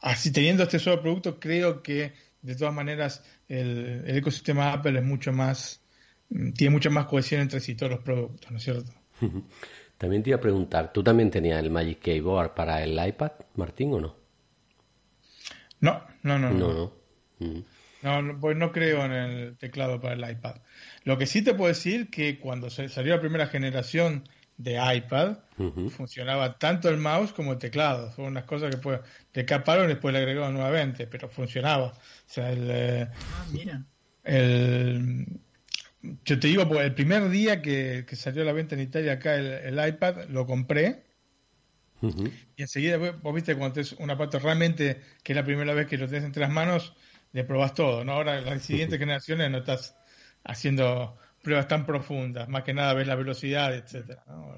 así 0.02 0.32
teniendo 0.32 0.62
este 0.62 0.78
solo 0.78 1.02
producto, 1.02 1.38
creo 1.38 1.82
que 1.82 2.12
de 2.42 2.54
todas 2.56 2.74
maneras 2.74 3.22
el, 3.48 4.04
el 4.06 4.16
ecosistema 4.16 4.72
Apple 4.72 4.98
es 4.98 5.04
mucho 5.04 5.32
más, 5.32 5.82
mm, 6.30 6.52
tiene 6.52 6.72
mucha 6.72 6.90
más 6.90 7.06
cohesión 7.06 7.42
entre 7.42 7.60
sí 7.60 7.74
todos 7.74 7.92
los 7.92 8.00
productos, 8.00 8.50
¿no 8.50 8.56
es 8.56 8.64
cierto? 8.64 8.92
También 9.98 10.22
te 10.22 10.30
iba 10.30 10.38
a 10.38 10.40
preguntar, 10.40 10.92
¿tú 10.92 11.02
también 11.02 11.30
tenías 11.30 11.62
el 11.62 11.70
Magic 11.70 12.00
Keyboard 12.00 12.54
para 12.54 12.82
el 12.82 12.98
iPad, 13.06 13.32
Martín, 13.54 13.92
o 13.94 14.00
no? 14.00 14.23
No, 15.84 16.02
no, 16.22 16.38
no, 16.38 16.50
No, 16.50 16.58
no. 16.58 16.72
no. 16.74 17.46
Mm. 17.46 17.62
No, 18.02 18.22
no, 18.22 18.40
pues 18.40 18.56
no 18.56 18.72
creo 18.72 19.04
en 19.04 19.12
el 19.12 19.56
teclado 19.58 20.00
para 20.00 20.14
el 20.14 20.30
iPad. 20.36 20.56
Lo 21.04 21.16
que 21.18 21.26
sí 21.26 21.42
te 21.42 21.54
puedo 21.54 21.68
decir 21.68 22.10
que 22.10 22.38
cuando 22.38 22.68
se- 22.70 22.88
salió 22.88 23.14
la 23.14 23.20
primera 23.20 23.46
generación 23.46 24.24
de 24.56 24.74
iPad, 24.96 25.38
funcionaba 25.90 26.58
tanto 26.58 26.88
el 26.88 26.96
mouse 26.98 27.32
como 27.32 27.52
el 27.52 27.58
teclado. 27.58 28.10
Fueron 28.12 28.32
unas 28.32 28.44
cosas 28.44 28.70
que 28.70 28.76
pues, 28.80 29.00
le 29.32 29.44
caparon 29.44 29.86
y 29.86 29.88
después 29.88 30.12
le 30.12 30.18
agregaron 30.20 30.52
nuevamente, 30.54 31.06
pero 31.06 31.28
funcionaba. 31.28 31.86
O 31.88 31.94
sea, 32.26 32.50
el, 32.52 32.68
eh, 32.70 33.08
Ah, 33.10 33.44
mira. 33.50 33.84
el- 34.24 35.26
yo 36.24 36.38
te 36.38 36.48
digo, 36.48 36.68
pues 36.68 36.80
el 36.84 36.94
primer 36.94 37.28
día 37.30 37.62
que, 37.62 38.04
que 38.06 38.16
salió 38.16 38.42
a 38.42 38.44
la 38.46 38.52
venta 38.52 38.74
en 38.74 38.82
Italia 38.82 39.12
acá 39.14 39.36
el, 39.36 39.46
el 39.78 39.88
iPad, 39.88 40.28
lo 40.28 40.46
compré. 40.46 41.02
Y 42.56 42.62
enseguida, 42.62 42.96
vos 42.98 43.34
viste, 43.34 43.56
cuando 43.56 43.80
es 43.80 43.92
un 43.92 44.10
aparato 44.10 44.38
realmente 44.38 45.00
que 45.22 45.32
es 45.32 45.36
la 45.36 45.44
primera 45.44 45.74
vez 45.74 45.86
que 45.86 45.98
lo 45.98 46.06
tenés 46.08 46.24
entre 46.24 46.42
las 46.42 46.50
manos, 46.50 46.94
le 47.32 47.44
probás 47.44 47.74
todo, 47.74 48.04
¿no? 48.04 48.12
Ahora, 48.12 48.38
en 48.38 48.44
las 48.46 48.62
siguientes 48.62 48.98
generaciones 49.00 49.50
no 49.50 49.58
estás 49.58 49.96
haciendo 50.44 51.18
pruebas 51.42 51.68
tan 51.68 51.86
profundas, 51.86 52.48
más 52.48 52.62
que 52.64 52.74
nada 52.74 52.94
ves 52.94 53.06
la 53.06 53.14
velocidad, 53.16 53.74
etcétera, 53.74 54.24
¿no? 54.26 54.56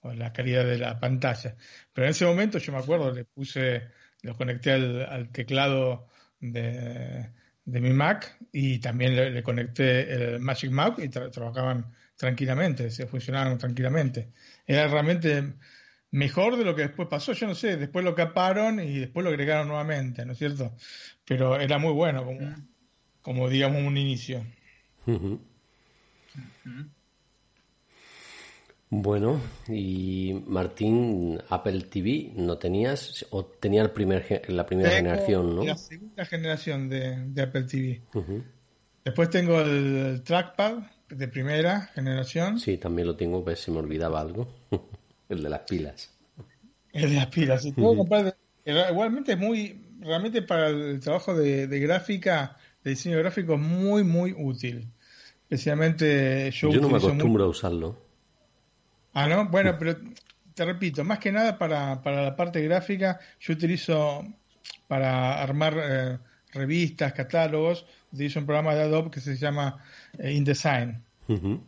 O 0.00 0.12
la 0.12 0.32
calidad 0.32 0.64
de 0.64 0.78
la 0.78 1.00
pantalla. 1.00 1.56
Pero 1.92 2.06
en 2.06 2.10
ese 2.10 2.26
momento, 2.26 2.58
yo 2.58 2.72
me 2.72 2.78
acuerdo, 2.78 3.10
le 3.12 3.24
puse, 3.24 3.88
lo 4.22 4.36
conecté 4.36 4.72
al, 4.72 5.04
al 5.06 5.30
teclado 5.32 6.08
de, 6.40 7.32
de 7.64 7.80
mi 7.80 7.90
Mac 7.90 8.36
y 8.52 8.78
también 8.78 9.16
le, 9.16 9.30
le 9.30 9.42
conecté 9.42 10.12
el 10.34 10.40
Magic 10.40 10.70
Mouse 10.70 10.98
y 11.02 11.08
tra- 11.08 11.30
trabajaban 11.30 11.92
tranquilamente, 12.16 12.90
se 12.90 13.06
funcionaban 13.06 13.58
tranquilamente. 13.58 14.32
Era 14.66 14.86
realmente 14.88 15.54
mejor 16.10 16.56
de 16.56 16.64
lo 16.64 16.74
que 16.74 16.82
después 16.82 17.08
pasó, 17.08 17.32
yo 17.32 17.46
no 17.46 17.54
sé, 17.54 17.76
después 17.76 18.04
lo 18.04 18.14
caparon 18.14 18.80
y 18.80 18.98
después 18.98 19.24
lo 19.24 19.30
agregaron 19.30 19.68
nuevamente, 19.68 20.24
¿no 20.24 20.32
es 20.32 20.38
cierto? 20.38 20.72
Pero 21.24 21.58
era 21.60 21.78
muy 21.78 21.92
bueno 21.92 22.24
como, 22.24 22.54
como 23.22 23.48
digamos 23.48 23.82
un 23.82 23.96
inicio. 23.96 24.44
Bueno, 28.88 29.40
y 29.68 30.42
Martín, 30.46 31.40
Apple 31.48 31.82
TV 31.82 32.32
no 32.36 32.56
tenías, 32.56 33.26
o 33.30 33.44
tenía 33.44 33.82
el 33.82 33.90
primer, 33.90 34.42
la 34.48 34.64
primera 34.64 34.90
Tengo 34.90 35.02
generación, 35.02 35.56
¿no? 35.56 35.64
La 35.64 35.76
segunda 35.76 36.24
generación 36.24 36.88
de, 36.88 37.16
de 37.26 37.42
Apple 37.42 37.64
TV. 37.64 38.02
Después 39.04 39.30
tengo 39.30 39.60
el 39.60 40.22
trackpad 40.22 40.78
de 41.08 41.28
primera 41.28 41.82
generación, 41.94 42.58
Sí, 42.58 42.78
también 42.78 43.08
lo 43.08 43.16
tengo, 43.16 43.44
pues 43.44 43.60
se 43.60 43.70
me 43.70 43.78
olvidaba 43.78 44.20
algo. 44.20 44.48
El 45.28 45.42
de 45.42 45.48
las 45.50 45.60
pilas. 45.60 46.10
el 46.92 47.10
de 47.10 47.16
las 47.16 47.26
pilas. 47.26 47.64
Y 47.64 47.72
puedo 47.72 47.96
comprar 47.96 48.24
de- 48.64 48.90
igualmente 48.90 49.32
es 49.32 49.38
muy, 49.38 49.80
realmente 50.00 50.42
para 50.42 50.68
el 50.68 51.00
trabajo 51.00 51.34
de, 51.34 51.66
de 51.66 51.80
gráfica, 51.80 52.56
de 52.82 52.90
diseño 52.90 53.18
gráfico, 53.18 53.54
es 53.54 53.60
muy, 53.60 54.04
muy 54.04 54.34
útil. 54.36 54.88
Especialmente 55.42 56.50
yo, 56.50 56.70
Yo 56.70 56.80
no 56.80 56.88
me 56.88 56.96
acostumbro 56.98 57.44
a 57.44 57.48
usarlo. 57.48 57.96
Ah, 59.12 59.28
¿no? 59.28 59.48
Bueno, 59.48 59.76
pero 59.78 59.96
te 60.54 60.64
repito, 60.64 61.04
más 61.04 61.18
que 61.18 61.32
nada 61.32 61.56
para, 61.58 62.02
para 62.02 62.22
la 62.22 62.36
parte 62.36 62.60
gráfica, 62.62 63.20
yo 63.40 63.54
utilizo 63.54 64.24
para 64.88 65.40
armar 65.42 65.74
eh, 65.80 66.18
revistas, 66.52 67.12
catálogos, 67.12 67.86
utilizo 68.12 68.40
un 68.40 68.46
programa 68.46 68.74
de 68.74 68.82
Adobe 68.82 69.10
que 69.10 69.20
se 69.20 69.36
llama 69.36 69.82
eh, 70.18 70.32
InDesign. 70.32 71.02
Ujú. 71.28 71.60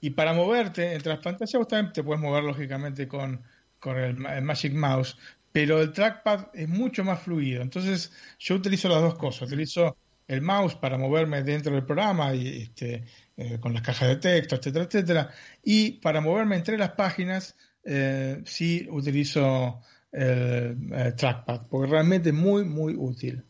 Y 0.00 0.10
para 0.10 0.32
moverte 0.32 0.94
entre 0.94 1.12
las 1.12 1.20
pantallas, 1.20 1.54
vos 1.54 1.68
también 1.68 1.92
te 1.92 2.02
puedes 2.02 2.22
mover 2.22 2.44
lógicamente 2.44 3.08
con, 3.08 3.42
con 3.80 3.98
el, 3.98 4.16
ma- 4.16 4.36
el 4.36 4.44
Magic 4.44 4.72
Mouse, 4.72 5.16
pero 5.50 5.80
el 5.80 5.92
trackpad 5.92 6.48
es 6.54 6.68
mucho 6.68 7.02
más 7.04 7.20
fluido. 7.20 7.62
Entonces, 7.62 8.12
yo 8.38 8.54
utilizo 8.54 8.88
las 8.88 9.00
dos 9.00 9.16
cosas. 9.16 9.48
Utilizo 9.48 9.96
el 10.28 10.42
mouse 10.42 10.74
para 10.76 10.98
moverme 10.98 11.42
dentro 11.42 11.72
del 11.74 11.84
programa 11.84 12.34
y 12.34 12.62
este, 12.62 13.04
eh, 13.36 13.58
con 13.58 13.72
las 13.72 13.82
cajas 13.82 14.08
de 14.08 14.16
texto, 14.16 14.56
etcétera, 14.56 14.84
etcétera. 14.84 15.30
Y 15.64 15.92
para 15.92 16.20
moverme 16.20 16.56
entre 16.56 16.76
las 16.76 16.90
páginas, 16.90 17.56
eh, 17.82 18.42
sí 18.44 18.86
utilizo 18.90 19.80
el, 20.12 20.76
el 20.92 21.14
trackpad, 21.16 21.62
porque 21.68 21.90
realmente 21.90 22.28
es 22.28 22.34
muy, 22.34 22.64
muy 22.64 22.94
útil. 22.94 23.42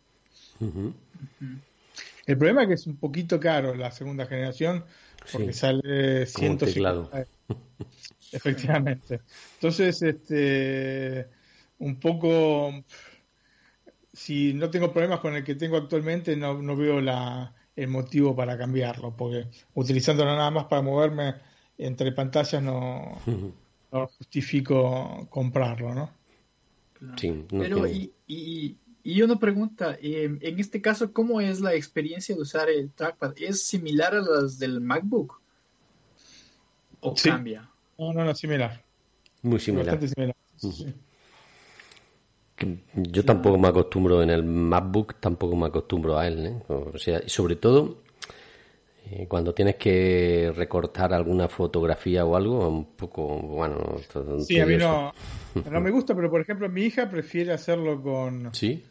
El 2.27 2.39
problema 2.39 2.63
es 2.63 2.69
que 2.69 2.75
es 2.75 2.87
un 2.87 2.97
poquito 2.97 3.41
caro 3.41 3.75
la 3.75 3.91
segunda 3.91 4.27
generación, 4.27 4.85
porque 5.33 5.53
Sí, 5.53 5.59
sale 5.59 5.83
como 6.33 6.51
un 6.53 6.59
150. 6.59 6.59
teclado. 6.59 7.11
Efectivamente. 8.33 9.21
Entonces, 9.55 10.03
este, 10.03 11.29
un 11.79 11.99
poco, 12.01 12.73
si 14.13 14.53
no 14.55 14.71
tengo 14.71 14.93
problemas 14.93 15.21
con 15.21 15.35
el 15.35 15.45
que 15.45 15.55
tengo 15.55 15.77
actualmente, 15.77 16.37
no, 16.37 16.61
no 16.63 16.77
veo 16.77 17.01
la, 17.01 17.55
el 17.77 17.89
motivo 17.89 18.35
para 18.35 18.57
cambiarlo, 18.59 19.15
porque 19.17 19.47
utilizándolo 19.75 20.35
nada 20.35 20.51
más 20.51 20.65
para 20.65 20.83
moverme 20.83 21.35
entre 21.77 22.13
pantallas 22.13 22.63
no, 22.63 23.19
no 23.93 24.07
justifico 24.09 25.27
comprarlo, 25.31 25.95
¿no? 25.95 26.11
Sí, 27.17 27.31
no 27.31 27.47
Pero, 27.63 27.87
tiene- 27.87 27.93
y, 27.93 28.13
y, 28.27 28.77
y 29.11 29.23
una 29.23 29.39
pregunta, 29.39 29.97
eh, 30.03 30.37
en 30.41 30.59
este 30.59 30.83
caso, 30.83 31.13
¿cómo 31.13 31.41
es 31.41 31.61
la 31.61 31.75
experiencia 31.75 32.35
de 32.35 32.43
usar 32.43 32.69
el 32.69 32.91
trackpad? 32.91 33.33
¿Es 33.39 33.63
similar 33.65 34.15
a 34.15 34.21
las 34.21 34.59
del 34.59 34.81
MacBook? 34.81 35.41
¿O 37.01 37.17
Sí. 37.17 37.31
cambia? 37.31 37.71
No, 37.99 38.13
no, 38.13 38.25
no, 38.25 38.35
similar. 38.35 38.83
Muy 39.43 39.61
similar. 39.61 39.99
Bastante 39.99 40.09
similar. 40.09 40.37
Sí. 40.57 40.95
Yo 42.95 43.25
tampoco 43.25 43.57
me 43.57 43.69
acostumbro 43.69 44.23
en 44.23 44.31
el 44.31 44.43
MacBook, 44.43 45.15
tampoco 45.21 45.55
me 45.57 45.67
acostumbro 45.67 46.19
a 46.19 46.27
él, 46.27 46.47
¿eh? 46.47 46.63
O 46.69 46.99
sea, 46.99 47.23
y 47.25 47.29
sobre 47.31 47.55
todo 47.57 48.03
eh, 49.11 49.27
cuando 49.29 49.55
tienes 49.55 49.77
que 49.77 50.53
recortar 50.55 51.15
alguna 51.15 51.49
fotografía 51.49 52.27
o 52.27 52.37
algo, 52.37 52.69
un 52.69 52.85
poco, 52.97 53.39
bueno, 53.39 53.97
Sí, 54.45 54.59
a 54.61 54.67
mí 54.67 54.77
no, 54.77 55.15
no 55.71 55.81
me 55.81 55.91
gusta, 55.91 56.15
pero 56.15 56.29
por 56.29 56.41
ejemplo 56.41 56.69
mi 56.69 56.83
hija 56.83 57.09
prefiere 57.09 57.53
hacerlo 57.53 58.03
con, 58.03 58.53
Sí, 58.53 58.85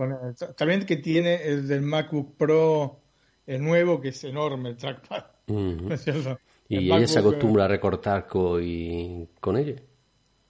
con 0.00 0.12
el- 0.12 0.54
también 0.56 0.86
que 0.86 0.96
tiene 0.96 1.42
el 1.44 1.68
del 1.68 1.82
MacBook 1.82 2.34
Pro 2.38 3.02
el 3.46 3.62
nuevo, 3.62 4.00
que 4.00 4.08
es 4.08 4.24
enorme, 4.24 4.70
el 4.70 4.76
trackpad. 4.78 5.24
Ujú. 5.48 5.88
¿no 5.88 5.94
es 5.94 6.00
cierto? 6.00 6.38
¿Y 6.70 6.76
El 6.76 6.84
ella 6.92 7.06
se 7.06 7.18
acostumbra 7.18 7.66
a 7.66 7.68
recortar 7.68 8.26
co- 8.26 8.58
y- 8.58 9.28
con 9.40 9.58
ella? 9.58 9.74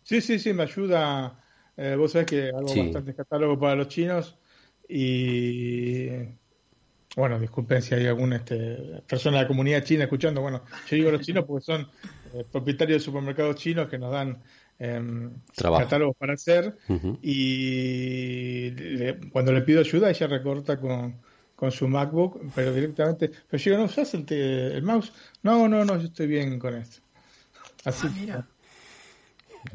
Sí, 0.05 0.21
sí, 0.21 0.39
sí, 0.39 0.53
me 0.53 0.63
ayuda. 0.63 1.43
Eh, 1.77 1.97
vos 1.97 2.13
sabés 2.13 2.29
que 2.29 2.49
hago 2.51 2.69
Sí. 2.69 2.81
bastantes 2.81 3.17
catálogos 3.17 3.59
para 3.59 3.75
los 3.75 3.89
chinos 3.89 4.39
y 4.89 6.11
bueno, 7.17 7.41
disculpen 7.41 7.83
si 7.83 7.97
hay 7.97 8.07
alguna 8.07 8.37
este, 8.37 9.03
persona 9.09 9.39
de 9.39 9.43
la 9.43 9.49
comunidad 9.49 9.83
china 9.83 10.05
escuchando. 10.05 10.43
Bueno, 10.43 10.63
yo 10.89 10.95
digo 10.97 11.11
los 11.11 11.23
chinos 11.23 11.45
porque 11.45 11.65
son 11.65 11.89
eh, 12.35 12.45
propietarios 12.53 13.01
de 13.01 13.05
supermercados 13.05 13.57
chinos 13.57 13.89
que 13.89 13.99
nos 13.99 14.13
dan 14.13 14.41
Trabajo. 15.55 15.85
catálogos 15.85 16.17
para 16.17 16.33
hacer 16.35 16.77
y 17.23 18.71
le- 18.71 19.19
cuando 19.31 19.53
le 19.53 19.61
pido 19.63 19.81
ayuda 19.81 20.11
ella 20.11 20.27
recorta 20.27 20.79
con, 20.81 21.17
con 21.55 21.71
su 21.71 21.87
MacBook, 21.87 22.41
pero 22.55 22.73
directamente, 22.73 23.31
pero 23.49 23.63
yo 23.63 23.71
digo, 23.73 23.83
¿no 23.83 23.87
usas 23.87 24.15
el, 24.15 24.83
mouse? 24.83 25.13
No, 25.43 25.69
no, 25.69 25.85
no, 25.85 25.97
yo 25.99 26.07
estoy 26.07 26.27
bien 26.27 26.59
con 26.59 26.75
esto. 26.77 26.99
Así 27.85 28.07
Ah, 28.09 28.15
mira. 28.19 28.47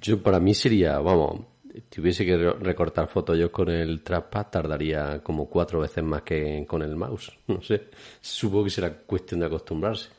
Yo 0.01 0.21
para 0.21 0.39
mí 0.39 0.53
sería, 0.55 0.97
vamos, 0.99 1.41
si 1.71 1.81
tuviese 1.81 2.25
que 2.25 2.35
re- 2.37 2.53
recortar 2.53 3.07
fotos 3.07 3.37
yo 3.37 3.51
con 3.51 3.69
el 3.69 4.01
trackpad 4.01 4.47
tardaría 4.47 5.21
como 5.21 5.47
cuatro 5.47 5.79
veces 5.81 6.03
más 6.03 6.23
que 6.23 6.65
con 6.67 6.81
el 6.81 6.95
mouse. 6.95 7.31
No 7.47 7.61
sé, 7.61 7.89
supongo 8.21 8.63
que 8.65 8.69
será 8.71 8.91
cuestión 8.91 9.41
de 9.41 9.45
acostumbrarse. 9.45 10.09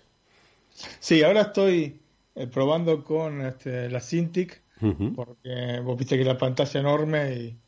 Sí, 1.01 1.23
ahora 1.23 1.41
estoy 1.43 1.99
eh, 2.35 2.47
probando 2.47 3.03
con 3.03 3.41
este, 3.41 3.89
la 3.91 4.01
Cintiq, 4.01 4.61
Porque 5.15 5.81
vos 5.83 5.97
viste 5.97 6.19
que 6.19 6.25
la 6.25 6.37
pantalla 6.37 6.81
enorme 6.81 7.35
y 7.35 7.59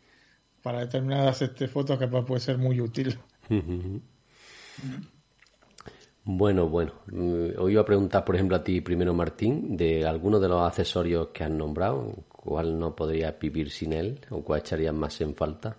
para 0.62 0.80
determinadas 0.80 1.40
este, 1.42 1.68
fotos 1.68 1.98
capaz 1.98 2.24
puede 2.24 2.40
ser 2.40 2.58
muy 2.58 2.80
útil. 2.80 3.18
Bueno, 6.24 6.68
bueno, 6.68 6.92
mm, 7.06 7.58
os 7.58 7.70
iba 7.70 7.80
a 7.80 7.86
preguntar, 7.86 8.22
por 8.24 8.34
ejemplo, 8.34 8.56
a 8.56 8.62
ti 8.62 8.82
primero, 8.82 9.14
Martín, 9.14 9.76
de 9.76 10.06
alguno 10.06 10.38
de 10.38 10.48
los 10.48 10.60
accesorios 10.60 11.28
que 11.28 11.44
has 11.44 11.50
nombrado, 11.50 12.12
¿cuál 12.28 12.78
no 12.78 12.94
podría 12.94 13.32
vivir 13.32 13.70
sin 13.70 13.94
él 13.94 14.20
o 14.28 14.42
cuál 14.42 14.60
echarías 14.60 14.92
más 14.92 15.18
en 15.22 15.34
falta? 15.34 15.78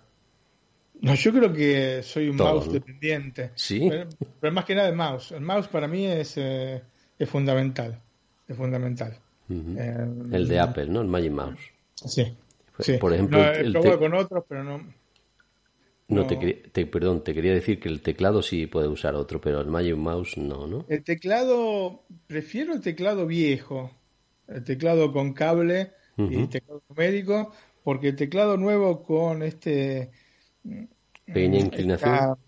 No, 1.02 1.14
yo 1.14 1.32
creo 1.32 1.52
que 1.52 2.02
soy 2.02 2.28
un 2.28 2.36
Todo, 2.36 2.54
mouse 2.54 2.66
¿no? 2.66 2.72
dependiente. 2.72 3.52
Sí. 3.54 3.86
Pero, 3.88 4.08
pero 4.40 4.52
más 4.52 4.64
que 4.64 4.74
nada 4.74 4.88
el 4.88 4.96
mouse. 4.96 5.32
El 5.32 5.40
mouse 5.42 5.68
para 5.68 5.86
mí 5.86 6.04
es, 6.04 6.36
eh, 6.36 6.82
es 7.18 7.28
fundamental. 7.28 8.00
Es 8.48 8.56
fundamental. 8.56 9.16
Eh, 9.50 10.06
El 10.32 10.48
de 10.48 10.60
Apple, 10.60 10.86
¿no? 10.86 11.00
El 11.00 11.08
Magic 11.08 11.32
Mouse. 11.32 11.60
Sí. 11.94 12.36
Por- 12.76 12.84
sí. 12.84 12.92
por 12.98 13.12
ejemplo, 13.12 13.38
No, 13.38 13.48
el- 13.50 13.56
he 13.56 13.60
el 13.60 13.72
probado 13.72 13.92
te- 13.92 13.98
con 13.98 14.14
otros, 14.14 14.44
pero 14.48 14.64
no. 14.64 14.78
No, 14.78 16.22
No. 16.22 16.26
Te, 16.26 16.38
quería- 16.38 16.62
te- 16.72 16.86
perdón, 16.86 17.22
te 17.22 17.34
quería 17.34 17.52
decir 17.52 17.78
que 17.78 17.88
el 17.88 18.00
teclado 18.02 18.42
sí 18.42 18.66
puede 18.66 18.88
usar 18.88 19.14
otro, 19.14 19.40
pero 19.40 19.60
el 19.60 19.66
Magic 19.68 19.96
Mouse 19.96 20.36
no, 20.38 20.66
¿no? 20.66 20.84
El 20.88 21.04
teclado, 21.04 22.02
prefiero 22.26 22.72
el 22.74 22.80
teclado 22.80 23.26
viejo, 23.26 23.90
el 24.48 24.64
teclado 24.64 25.12
con 25.12 25.32
cable 25.34 25.92
y 26.16 26.22
Ujú. 26.36 26.46
teclado 26.48 26.82
numérico, 26.88 27.52
porque 27.84 28.08
el 28.08 28.16
teclado 28.16 28.56
nuevo 28.56 29.02
con 29.04 29.42
este... 29.42 30.10
Pequeña 31.26 31.58
mm, 31.60 31.64
inclinación. 31.66 32.14
esta- 32.14 32.38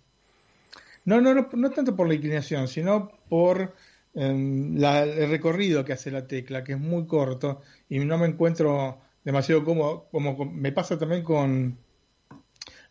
No, 1.05 1.21
no, 1.21 1.35
no, 1.35 1.49
no 1.53 1.71
tanto 1.71 1.95
por 1.97 2.09
la 2.09 2.15
inclinación, 2.15 2.67
sino 2.69 3.11
por 3.29 3.75
em, 4.15 4.77
la- 4.79 5.03
el 5.05 5.29
recorrido 5.31 5.85
que 5.85 5.93
hace 5.95 6.11
la 6.11 6.27
tecla, 6.27 6.65
que 6.65 6.73
es 6.73 6.79
muy 6.79 7.07
corto 7.07 7.63
y 7.89 7.99
no 8.01 8.19
me 8.19 8.27
encuentro 8.27 9.01
demasiado 9.25 9.65
cómodo, 9.65 10.09
como 10.11 10.45
me 10.47 10.73
pasa 10.73 10.99
también 10.99 11.23
con 11.23 11.79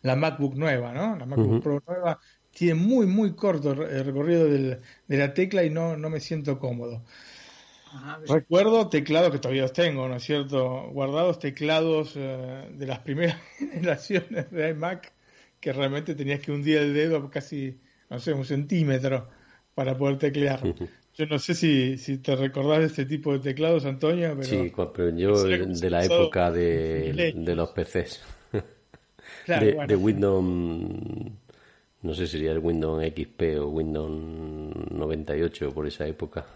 la 0.02 0.16
MacBook 0.16 0.54
nueva, 0.56 0.92
¿no? 0.92 1.16
La 1.16 1.26
MacBook. 1.26 1.62
Pro 1.62 1.82
nueva 1.86 2.18
tiene 2.50 2.74
muy, 2.74 3.06
muy 3.06 3.34
corto 3.34 3.72
el 3.72 4.04
recorrido 4.04 4.44
del- 4.44 4.80
de 5.08 5.16
la 5.16 5.32
tecla 5.34 5.64
y 5.64 5.70
no, 5.70 5.96
no 5.96 6.10
me 6.10 6.20
siento 6.20 6.58
cómodo. 6.58 7.02
Ajá, 7.94 8.20
Recuerdo 8.26 8.88
teclados 8.88 9.30
que 9.32 9.38
todavía 9.38 9.62
los 9.62 9.72
tengo, 9.72 10.08
¿no 10.08 10.16
es 10.16 10.22
cierto? 10.24 10.88
Guardados 10.92 11.38
teclados 11.38 12.14
eh, 12.16 12.70
de 12.72 12.86
las 12.86 13.00
primeras 13.00 13.36
generaciones 13.58 14.50
de 14.50 14.70
iMac 14.70 15.12
que 15.60 15.72
realmente 15.72 16.14
tenías 16.14 16.40
que 16.40 16.52
hundir 16.52 16.78
el 16.78 16.94
dedo 16.94 17.30
casi, 17.30 17.80
no 18.10 18.18
sé, 18.18 18.32
un 18.32 18.44
centímetro 18.44 19.28
para 19.74 19.96
poder 19.96 20.18
teclear. 20.18 20.60
Yo 21.14 21.26
no 21.26 21.38
sé 21.38 21.54
si, 21.54 21.98
si 21.98 22.18
te 22.18 22.34
recordás 22.36 22.80
de 22.80 22.86
este 22.86 23.04
tipo 23.04 23.32
de 23.34 23.40
teclados, 23.40 23.84
Antonio, 23.84 24.34
pero 24.34 24.44
Sí, 24.44 24.72
pero 24.94 25.10
yo 25.10 25.44
de 25.44 25.90
la 25.90 26.04
época 26.04 26.50
de, 26.50 27.34
de 27.36 27.54
los 27.54 27.70
PCs, 27.70 28.22
claro, 29.44 29.66
de, 29.66 29.72
bueno, 29.72 29.88
de 29.88 29.96
Windows, 29.96 30.44
no 32.02 32.14
sé 32.14 32.26
si 32.26 32.32
sería 32.32 32.52
el 32.52 32.60
Windows 32.60 33.04
XP 33.04 33.42
o 33.60 33.68
Windows 33.68 34.10
98 34.10 35.70
por 35.70 35.86
esa 35.86 36.06
época. 36.06 36.46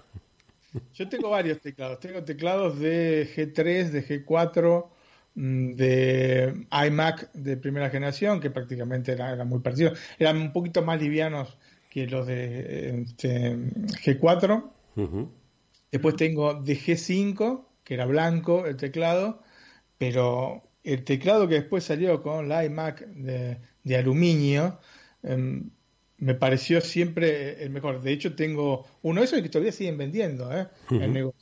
Yo 0.94 1.08
tengo 1.08 1.30
varios 1.30 1.60
teclados. 1.60 2.00
Tengo 2.00 2.22
teclados 2.24 2.78
de 2.78 3.28
G3, 3.34 3.90
de 3.90 4.24
G4, 4.24 4.86
mm, 5.34 5.72
de 5.74 6.66
iMac 6.86 7.32
de 7.32 7.56
primera 7.56 7.90
generación, 7.90 8.40
que 8.40 8.50
prácticamente 8.50 9.12
eran 9.12 9.34
era 9.34 9.44
muy 9.44 9.60
parecidos. 9.60 9.98
Eran 10.18 10.38
un 10.38 10.52
poquito 10.52 10.82
más 10.82 11.00
livianos 11.00 11.56
que 11.96 12.06
los 12.06 12.26
de 12.26 13.04
este, 13.06 13.56
G4. 13.56 14.70
Ujú. 14.96 15.30
Después 15.90 16.14
tengo 16.16 16.52
de 16.52 16.76
G5, 16.76 17.64
que 17.82 17.94
era 17.94 18.04
blanco 18.04 18.66
el 18.66 18.76
teclado, 18.76 19.42
pero 19.96 20.62
el 20.84 21.04
teclado 21.04 21.48
que 21.48 21.54
después 21.54 21.84
salió 21.84 22.22
con 22.22 22.50
la 22.50 22.66
iMac 22.66 23.06
de, 23.06 23.60
de 23.82 23.96
aluminio 23.96 24.78
em, 25.22 25.70
me 26.18 26.34
pareció 26.34 26.82
siempre 26.82 27.62
el 27.64 27.70
mejor. 27.70 28.02
De 28.02 28.12
hecho, 28.12 28.34
tengo 28.34 28.84
uno 29.00 29.22
de 29.22 29.24
esos 29.24 29.40
que 29.40 29.48
todavía 29.48 29.72
siguen 29.72 29.96
vendiendo 29.96 30.54
¿eh? 30.54 30.68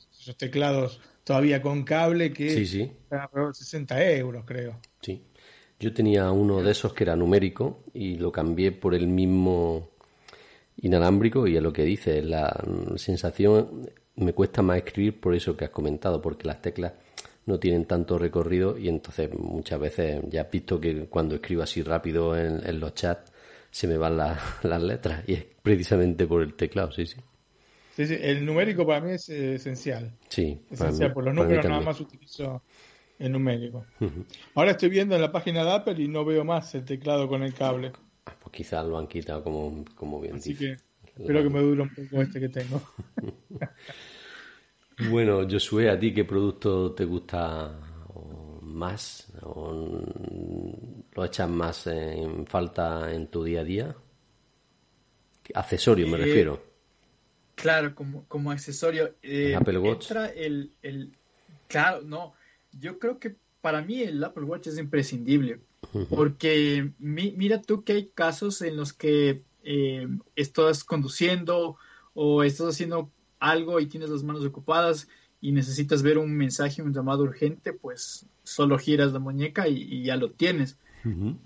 esos 0.09 0.37
teclados 0.37 1.01
todavía 1.25 1.61
con 1.61 1.83
cable 1.83 2.31
que 2.31 2.49
Sí, 2.49 2.65
sí. 2.65 2.81
están 3.03 3.19
alrededor 3.23 3.49
de 3.49 3.55
60 3.55 4.11
euros, 4.11 4.45
creo. 4.45 4.79
Sí. 5.01 5.21
Yo 5.81 5.93
tenía 5.93 6.31
uno 6.31 6.63
de 6.63 6.71
esos 6.71 6.93
que 6.93 7.03
era 7.03 7.17
numérico 7.17 7.83
y 7.93 8.15
lo 8.15 8.31
cambié 8.31 8.71
por 8.71 8.95
el 8.95 9.07
mismo 9.07 9.94
inalámbrico 10.77 11.47
y 11.47 11.55
es 11.57 11.63
lo 11.63 11.73
que 11.73 11.83
dice, 11.83 12.21
la 12.21 12.63
sensación 12.97 13.89
me 14.15 14.33
cuesta 14.33 14.61
más 14.61 14.77
escribir 14.77 15.19
por 15.19 15.35
eso 15.35 15.55
que 15.57 15.65
has 15.65 15.71
comentado, 15.71 16.21
porque 16.21 16.47
las 16.47 16.61
teclas 16.61 16.93
no 17.45 17.59
tienen 17.59 17.85
tanto 17.85 18.17
recorrido 18.17 18.77
y 18.77 18.89
entonces 18.89 19.29
muchas 19.37 19.79
veces 19.79 20.21
ya 20.29 20.41
has 20.43 20.51
visto 20.51 20.79
que 20.79 21.05
cuando 21.07 21.35
escribo 21.35 21.63
así 21.63 21.81
rápido 21.83 22.37
en, 22.37 22.61
en 22.67 22.79
los 22.79 22.93
chats 22.95 23.31
se 23.71 23.87
me 23.87 23.97
van 23.97 24.17
la- 24.17 24.39
las 24.63 24.81
letras 24.81 25.23
y 25.27 25.33
es 25.33 25.45
precisamente 25.61 26.25
por 26.27 26.41
el 26.41 26.53
teclado, 26.55 26.91
sí, 26.91 27.05
sí. 27.05 27.17
Sí, 27.89 28.05
sí, 28.07 28.17
el 28.19 28.45
numérico 28.45 28.85
para 28.85 28.99
mí 29.01 29.11
es 29.13 29.29
eh, 29.29 29.55
esencial. 29.55 30.11
Sí, 30.29 30.59
Esencial, 30.69 31.09
mí- 31.09 31.13
por 31.13 31.23
los 31.23 31.33
números 31.33 31.65
nada 31.65 31.81
más 31.81 31.99
utilizo 32.01 32.61
el 33.19 33.31
numérico. 33.31 33.85
Ahora 34.55 34.71
estoy 34.71 34.89
viendo 34.89 35.15
en 35.15 35.21
la 35.21 35.31
página 35.31 35.63
de 35.63 35.71
Apple 35.71 35.95
y 36.03 36.07
no 36.07 36.25
veo 36.25 36.43
más 36.45 36.75
el 36.75 36.85
teclado 36.85 37.27
con 37.29 37.43
el 37.43 37.53
cable. 37.53 37.93
Quizás 38.55 38.85
lo 38.85 38.97
han 38.97 39.07
quitado 39.07 39.43
como, 39.43 39.83
como 39.95 40.21
bien 40.21 40.35
Así 40.35 40.51
dice. 40.53 40.77
que 40.77 40.77
espero 41.03 41.43
que 41.43 41.49
me 41.49 41.59
dure 41.61 41.81
un 41.81 41.89
poco 41.89 42.21
este 42.21 42.39
que 42.39 42.49
tengo. 42.49 42.81
Bueno, 45.11 45.45
Josué, 45.49 45.89
¿a 45.89 45.99
ti 45.99 46.13
qué 46.13 46.23
producto 46.23 46.93
te 46.93 47.03
gusta 47.03 47.77
más? 48.61 49.27
¿O 49.41 50.01
lo 51.13 51.25
echas 51.25 51.49
más 51.49 51.87
en 51.87 52.45
falta 52.47 53.13
en 53.13 53.27
tu 53.27 53.43
día 53.43 53.61
a 53.61 53.63
día? 53.65 53.95
Accesorio 55.53 56.07
me 56.07 56.17
Eh, 56.17 56.21
refiero. 56.21 56.63
Claro, 57.55 57.93
como, 57.95 58.25
como 58.27 58.51
accesorio. 58.51 59.15
eh, 59.21 59.49
¿El 59.49 59.55
Apple 59.55 59.79
Watch? 59.79 60.03
entra 60.11 60.27
el, 60.29 60.71
el- 60.81 61.11
Claro, 61.67 62.01
no. 62.01 62.33
Yo 62.79 62.97
creo 62.99 63.19
que 63.19 63.35
para 63.61 63.81
mí 63.81 64.01
el 64.01 64.23
Apple 64.23 64.43
Watch 64.45 64.67
es 64.67 64.77
imprescindible. 64.77 65.59
Porque 66.09 66.91
mi- 66.99 67.31
mira 67.31 67.61
tú 67.61 67.83
que 67.83 67.93
hay 67.93 68.07
casos 68.13 68.61
en 68.61 68.75
los 68.77 68.93
que 68.93 69.43
eh, 69.63 70.07
estás 70.35 70.83
conduciendo 70.83 71.77
o 72.13 72.43
estás 72.43 72.67
haciendo 72.67 73.11
algo 73.39 73.79
y 73.79 73.87
tienes 73.87 74.09
las 74.09 74.23
manos 74.23 74.45
ocupadas 74.45 75.07
y 75.41 75.51
necesitas 75.51 76.01
ver 76.03 76.17
un 76.17 76.33
mensaje, 76.33 76.81
un 76.81 76.93
llamado 76.93 77.23
urgente, 77.23 77.73
pues 77.73 78.25
solo 78.43 78.77
giras 78.77 79.11
la 79.13 79.19
muñeca 79.19 79.67
y, 79.67 79.81
y 79.81 80.03
ya 80.03 80.15
lo 80.17 80.31
tienes. 80.31 80.77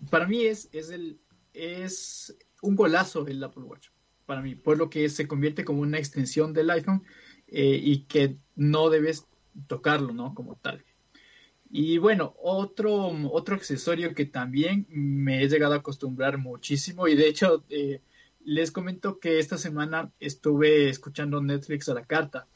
Para 0.10 0.28
mí 0.28 0.44
es, 0.44 0.70
es, 0.72 0.90
el, 0.92 1.20
es 1.54 2.36
un 2.62 2.76
golazo 2.76 3.28
el 3.28 3.44
Apple 3.44 3.64
Watch, 3.64 3.88
para 4.26 4.42
mí, 4.42 4.56
por 4.56 4.78
lo 4.78 4.90
que 4.90 5.10
se 5.10 5.28
convierte 5.28 5.66
como 5.66 5.82
una 5.82 5.98
extensión 5.98 6.54
del 6.54 6.70
iPhone 6.70 7.04
eh, 7.48 7.80
y 7.82 8.02
que 8.04 8.38
no 8.56 8.90
debes 8.90 9.26
tocarlo, 9.68 10.14
¿no? 10.14 10.34
Como 10.36 10.56
tal. 10.56 10.84
Y 11.72 11.98
bueno, 12.00 12.36
otro, 12.42 13.08
otro 13.32 13.56
accesorio 13.56 14.14
que 14.16 14.26
también 14.26 14.88
me 14.90 15.44
he 15.44 15.48
llegado 15.50 15.74
a 15.74 15.78
acostumbrar 15.78 16.38
muchísimo 16.38 17.08
y 17.08 17.16
de 17.16 17.28
hecho 17.28 17.64
eh, 17.70 18.02
les 18.44 18.72
comento 18.72 19.20
que 19.20 19.38
esta 19.40 19.58
semana 19.58 20.12
estuve 20.20 20.90
escuchando 20.90 21.42
Netflix 21.42 21.88
a 21.90 21.94
la 21.94 22.06
carta. 22.06 22.48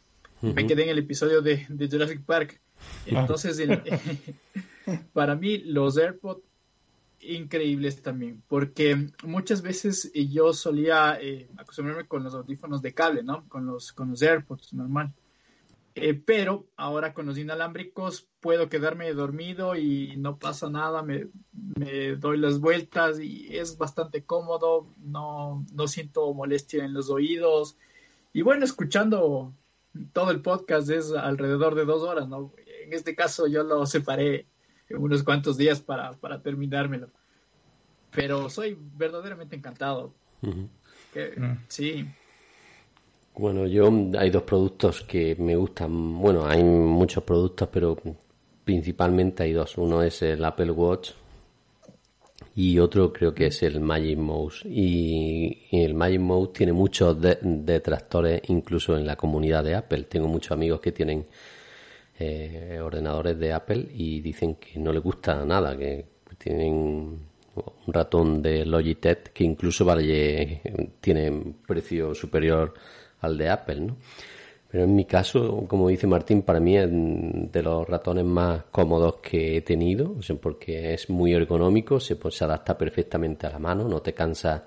Me 0.41 0.65
quedé 0.67 0.84
en 0.84 0.89
el 0.89 0.97
episodio 0.99 1.41
de, 1.41 1.65
de 1.69 1.88
Jurassic 1.88 2.21
Park. 2.26 2.60
Entonces, 3.06 3.60
el- 3.60 3.82
para 5.13 5.36
mí 5.36 5.60
los 5.60 5.97
AirPods 5.97 6.41
increíbles 7.21 8.02
también, 8.02 8.43
porque 8.49 9.08
muchas 9.23 9.62
veces 9.62 10.12
yo 10.13 10.52
solía 10.54 11.17
eh, 11.21 11.47
acostumbrarme 11.58 12.06
con 12.08 12.23
los 12.23 12.34
audífonos 12.34 12.82
de 12.82 12.93
cable, 12.93 13.23
¿no? 13.23 13.47
Con 13.47 13.65
los, 13.65 13.93
con 13.93 14.10
los 14.10 14.21
AirPods 14.21 14.73
normal. 14.73 15.13
Eh, 15.95 16.13
pero 16.15 16.65
ahora 16.76 17.13
con 17.13 17.26
los 17.28 17.38
inalámbricos 17.38 18.28
puedo 18.43 18.67
quedarme 18.67 19.13
dormido 19.13 19.77
y 19.77 20.17
no 20.17 20.38
pasa 20.38 20.69
nada, 20.69 21.01
me, 21.01 21.27
me, 21.53 22.17
doy 22.17 22.38
las 22.38 22.60
vueltas 22.60 23.17
y 23.21 23.47
es 23.58 23.77
bastante 23.77 24.25
cómodo, 24.25 24.86
no, 24.97 25.65
no 25.73 25.88
siento 25.88 26.34
molestia 26.34 26.84
en 26.84 26.93
los 26.93 27.10
oídos. 27.10 27.77
Y 28.34 28.41
bueno, 28.41 28.65
escuchando 28.65 29.53
todo 30.12 30.32
el 30.32 30.41
podcast 30.41 30.89
es 30.89 31.13
alrededor 31.13 31.73
de 31.75 31.86
dos 31.86 32.03
horas, 32.03 32.27
¿no? 32.27 32.51
En 32.84 32.91
este 32.91 33.15
caso 33.15 33.47
yo 33.47 33.63
lo 33.63 33.86
separé 33.86 34.45
unos 34.89 35.23
cuantos 35.23 35.56
días 35.56 35.79
para, 35.79 36.12
para 36.12 36.41
terminármelo. 36.41 37.08
Pero 38.12 38.49
soy 38.49 38.77
verdaderamente 38.97 39.56
encantado. 39.56 40.13
que, 41.13 41.32
mm. 41.38 41.63
Sí. 41.69 42.06
Bueno, 43.36 43.67
yo 43.67 43.89
hay 44.19 44.29
dos 44.29 44.43
productos 44.43 45.01
que 45.01 45.34
me 45.38 45.56
gustan. 45.56 46.19
Bueno, 46.19 46.45
hay 46.45 46.62
muchos 46.62 47.23
productos, 47.23 47.69
pero 47.71 47.97
principalmente 48.63 49.43
hay 49.43 49.54
dos. 49.54 49.78
Uno 49.78 50.02
es 50.02 50.21
el 50.21 50.43
Apple 50.43 50.71
Watch 50.71 51.12
y 52.56 52.78
otro 52.80 53.12
creo 53.12 53.34
que 53.34 53.47
es 53.47 53.63
el 53.63 53.80
Magic 53.80 54.17
Mouse. 54.17 54.63
Y, 54.65 55.67
el 55.71 55.93
Magic 55.93 56.19
Mouse 56.19 56.54
tiene 56.54 56.73
muchos 56.73 57.17
detractores 57.19 58.41
incluso 58.47 58.97
en 58.97 59.06
la 59.06 59.15
comunidad 59.15 59.63
de 59.63 59.76
Apple. 59.76 60.04
Tengo 60.04 60.28
muchos 60.28 60.52
amigos 60.52 60.80
que 60.80 60.91
tienen 60.91 61.26
eh, 62.19 62.80
ordenadores 62.82 63.39
de 63.39 63.54
Apple 63.54 63.88
y 63.93 64.21
dicen 64.21 64.56
que 64.56 64.80
no 64.80 64.93
les 64.93 65.02
gusta 65.02 65.43
nada, 65.45 65.76
que 65.78 66.06
tienen 66.38 66.73
un 67.56 67.93
ratón 67.93 68.41
de 68.41 68.65
Logitech 68.65 69.32
que 69.32 69.43
incluso 69.43 69.86
vale 69.86 70.62
tiene 71.02 71.56
precio 71.65 72.13
superior 72.13 72.73
al 73.21 73.38
de 73.38 73.49
Apple, 73.49 73.80
¿no? 73.80 73.97
Pero 74.73 74.86
en 74.86 74.95
mi 74.95 75.05
caso, 75.05 75.67
como 75.67 75.88
dice 75.88 76.07
Martín, 76.07 76.41
para 76.41 76.59
mí 76.59 76.75
es 76.75 76.89
de 76.89 77.62
los 77.62 77.88
ratones 77.88 78.25
más 78.25 78.63
cómodos 78.71 79.17
que 79.17 79.57
he 79.57 79.62
tenido, 79.62 80.15
porque 80.41 80.95
es 80.95 81.12
muy 81.12 81.31
ergonómico, 81.31 81.99
se, 81.99 82.15
pues, 82.15 82.38
se 82.38 82.43
adapta 82.43 82.75
perfectamente 82.75 83.45
a 83.45 83.51
la 83.51 83.59
mano, 83.59 83.88
no 83.88 84.01
te 84.01 84.15
cansa 84.15 84.65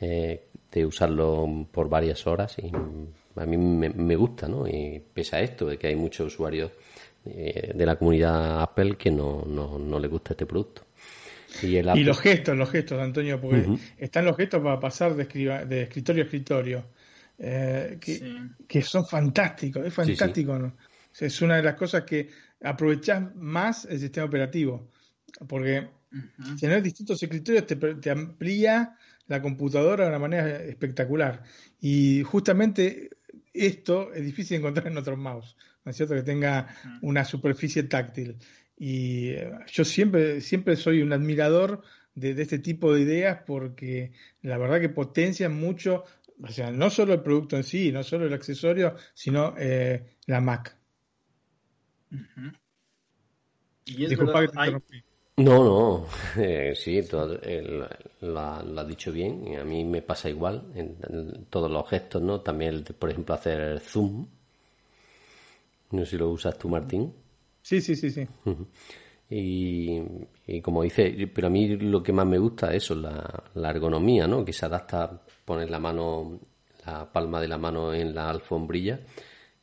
eh, 0.00 0.48
de 0.72 0.84
usarlo 0.84 1.68
por 1.70 1.88
varias 1.88 2.26
horas 2.26 2.56
y 2.58 2.72
a 3.36 3.46
mí 3.46 3.56
me, 3.56 4.16
gusta, 4.16 4.48
¿no? 4.48 4.66
Y 4.66 5.00
pese 5.14 5.36
a 5.36 5.40
esto, 5.40 5.66
de 5.66 5.78
que 5.78 5.86
hay 5.86 5.94
muchos 5.94 6.34
usuarios 6.34 6.72
eh, 7.24 7.70
de 7.72 7.86
la 7.86 7.94
comunidad 7.94 8.60
Apple 8.60 8.96
que 8.96 9.12
no, 9.12 9.44
no, 9.46 9.78
no 9.78 10.00
les 10.00 10.10
gusta 10.10 10.32
este 10.32 10.46
producto. 10.46 10.82
Y, 11.62 11.80
los 11.80 12.18
gestos, 12.18 12.56
los 12.56 12.70
gestos, 12.70 13.00
Antonio, 13.00 13.40
porque 13.40 13.64
están 13.98 14.24
los 14.24 14.36
gestos 14.36 14.60
para 14.64 14.80
pasar 14.80 15.14
de, 15.14 15.26
de 15.64 15.82
escritorio 15.82 16.22
a 16.22 16.24
escritorio, 16.24 16.84
eh, 17.38 17.98
que, 18.00 18.82
son 18.82 19.06
fantásticos, 19.06 19.86
es 19.86 19.94
fantástico. 19.94 20.58
¿no? 20.58 20.76
Es 21.18 21.40
una 21.40 21.56
de 21.56 21.62
las 21.62 21.74
cosas 21.76 22.04
que 22.04 22.28
aprovechas 22.62 23.34
más 23.36 23.84
el 23.84 24.00
sistema 24.00 24.26
operativo, 24.26 24.90
porque 25.46 25.88
tener 26.58 26.82
distintos 26.82 27.22
escritorios 27.22 27.66
te, 27.66 27.76
te 27.76 28.10
amplía 28.10 28.96
la 29.28 29.40
computadora 29.42 30.04
de 30.04 30.10
una 30.10 30.18
manera 30.18 30.62
espectacular. 30.64 31.42
Y 31.80 32.22
justamente 32.24 33.10
esto 33.52 34.12
es 34.12 34.24
difícil 34.24 34.56
de 34.56 34.60
encontrar 34.60 34.86
en 34.88 34.98
otros 34.98 35.18
mouse, 35.18 35.56
¿no 35.84 35.90
es 35.90 35.96
cierto? 35.96 36.14
Que 36.14 36.22
tenga 36.22 36.74
una 37.02 37.24
superficie 37.24 37.84
táctil. 37.84 38.36
Y 38.76 39.30
eh, 39.30 39.52
yo 39.66 39.84
siempre, 39.84 40.40
siempre 40.40 40.76
soy 40.76 41.02
un 41.02 41.12
admirador 41.12 41.82
de, 42.14 42.40
este 42.40 42.58
tipo 42.58 42.92
de 42.92 43.02
ideas 43.02 43.40
porque 43.46 44.12
la 44.42 44.58
verdad 44.58 44.80
que 44.80 44.88
potencian 44.88 45.54
mucho, 45.54 46.04
o 46.42 46.48
sea, 46.48 46.70
no 46.70 46.90
solo 46.90 47.14
el 47.14 47.22
producto 47.22 47.56
en 47.56 47.64
sí, 47.64 47.90
no 47.92 48.02
solo 48.02 48.26
el 48.26 48.32
accesorio, 48.32 48.94
sino 49.14 49.54
eh, 49.58 50.16
la 50.26 50.40
Mac. 50.40 50.76
y 53.86 54.06
Disculpa 54.06 54.40
que 54.42 54.48
te 54.48 54.58
interrumpí. 54.58 55.02
No, 55.38 55.62
no, 55.62 56.06
eh, 56.36 56.74
sí, 56.74 57.00
todo, 57.04 57.38
lo, 58.20 58.40
ha 58.40 58.84
dicho 58.84 59.12
bien. 59.12 59.56
A 59.56 59.64
mí 59.64 59.84
me 59.84 60.02
pasa 60.02 60.28
igual 60.28 60.64
en, 60.74 61.46
todos 61.48 61.70
los 61.70 61.88
gestos, 61.88 62.20
¿no? 62.20 62.40
También, 62.40 62.84
por 62.98 63.10
ejemplo, 63.10 63.34
hacer 63.36 63.78
zoom. 63.78 64.26
No 65.92 66.04
sé 66.04 66.10
si 66.10 66.16
lo 66.18 66.30
usas 66.30 66.58
tú, 66.58 66.68
Martín. 66.68 67.14
Sí, 67.62 67.80
sí, 67.80 67.94
sí, 67.94 68.10
sí. 68.10 68.26
y, 69.30 70.60
como 70.60 70.82
dice, 70.82 71.30
pero 71.32 71.46
a 71.46 71.50
mí 71.50 71.68
lo 71.76 72.02
que 72.02 72.12
más 72.12 72.26
me 72.26 72.38
gusta 72.38 72.74
es 72.74 72.82
eso, 72.82 72.96
la, 72.96 73.70
ergonomía, 73.70 74.26
¿no? 74.26 74.44
Que 74.44 74.52
se 74.52 74.66
adapta 74.66 75.22
a 75.48 75.54
poner 75.54 75.70
la 75.70 75.78
mano, 75.78 76.40
la 76.84 77.10
palma 77.10 77.40
de 77.40 77.48
la 77.48 77.58
mano 77.58 77.94
en 77.94 78.14
la 78.14 78.28
alfombrilla 78.28 79.00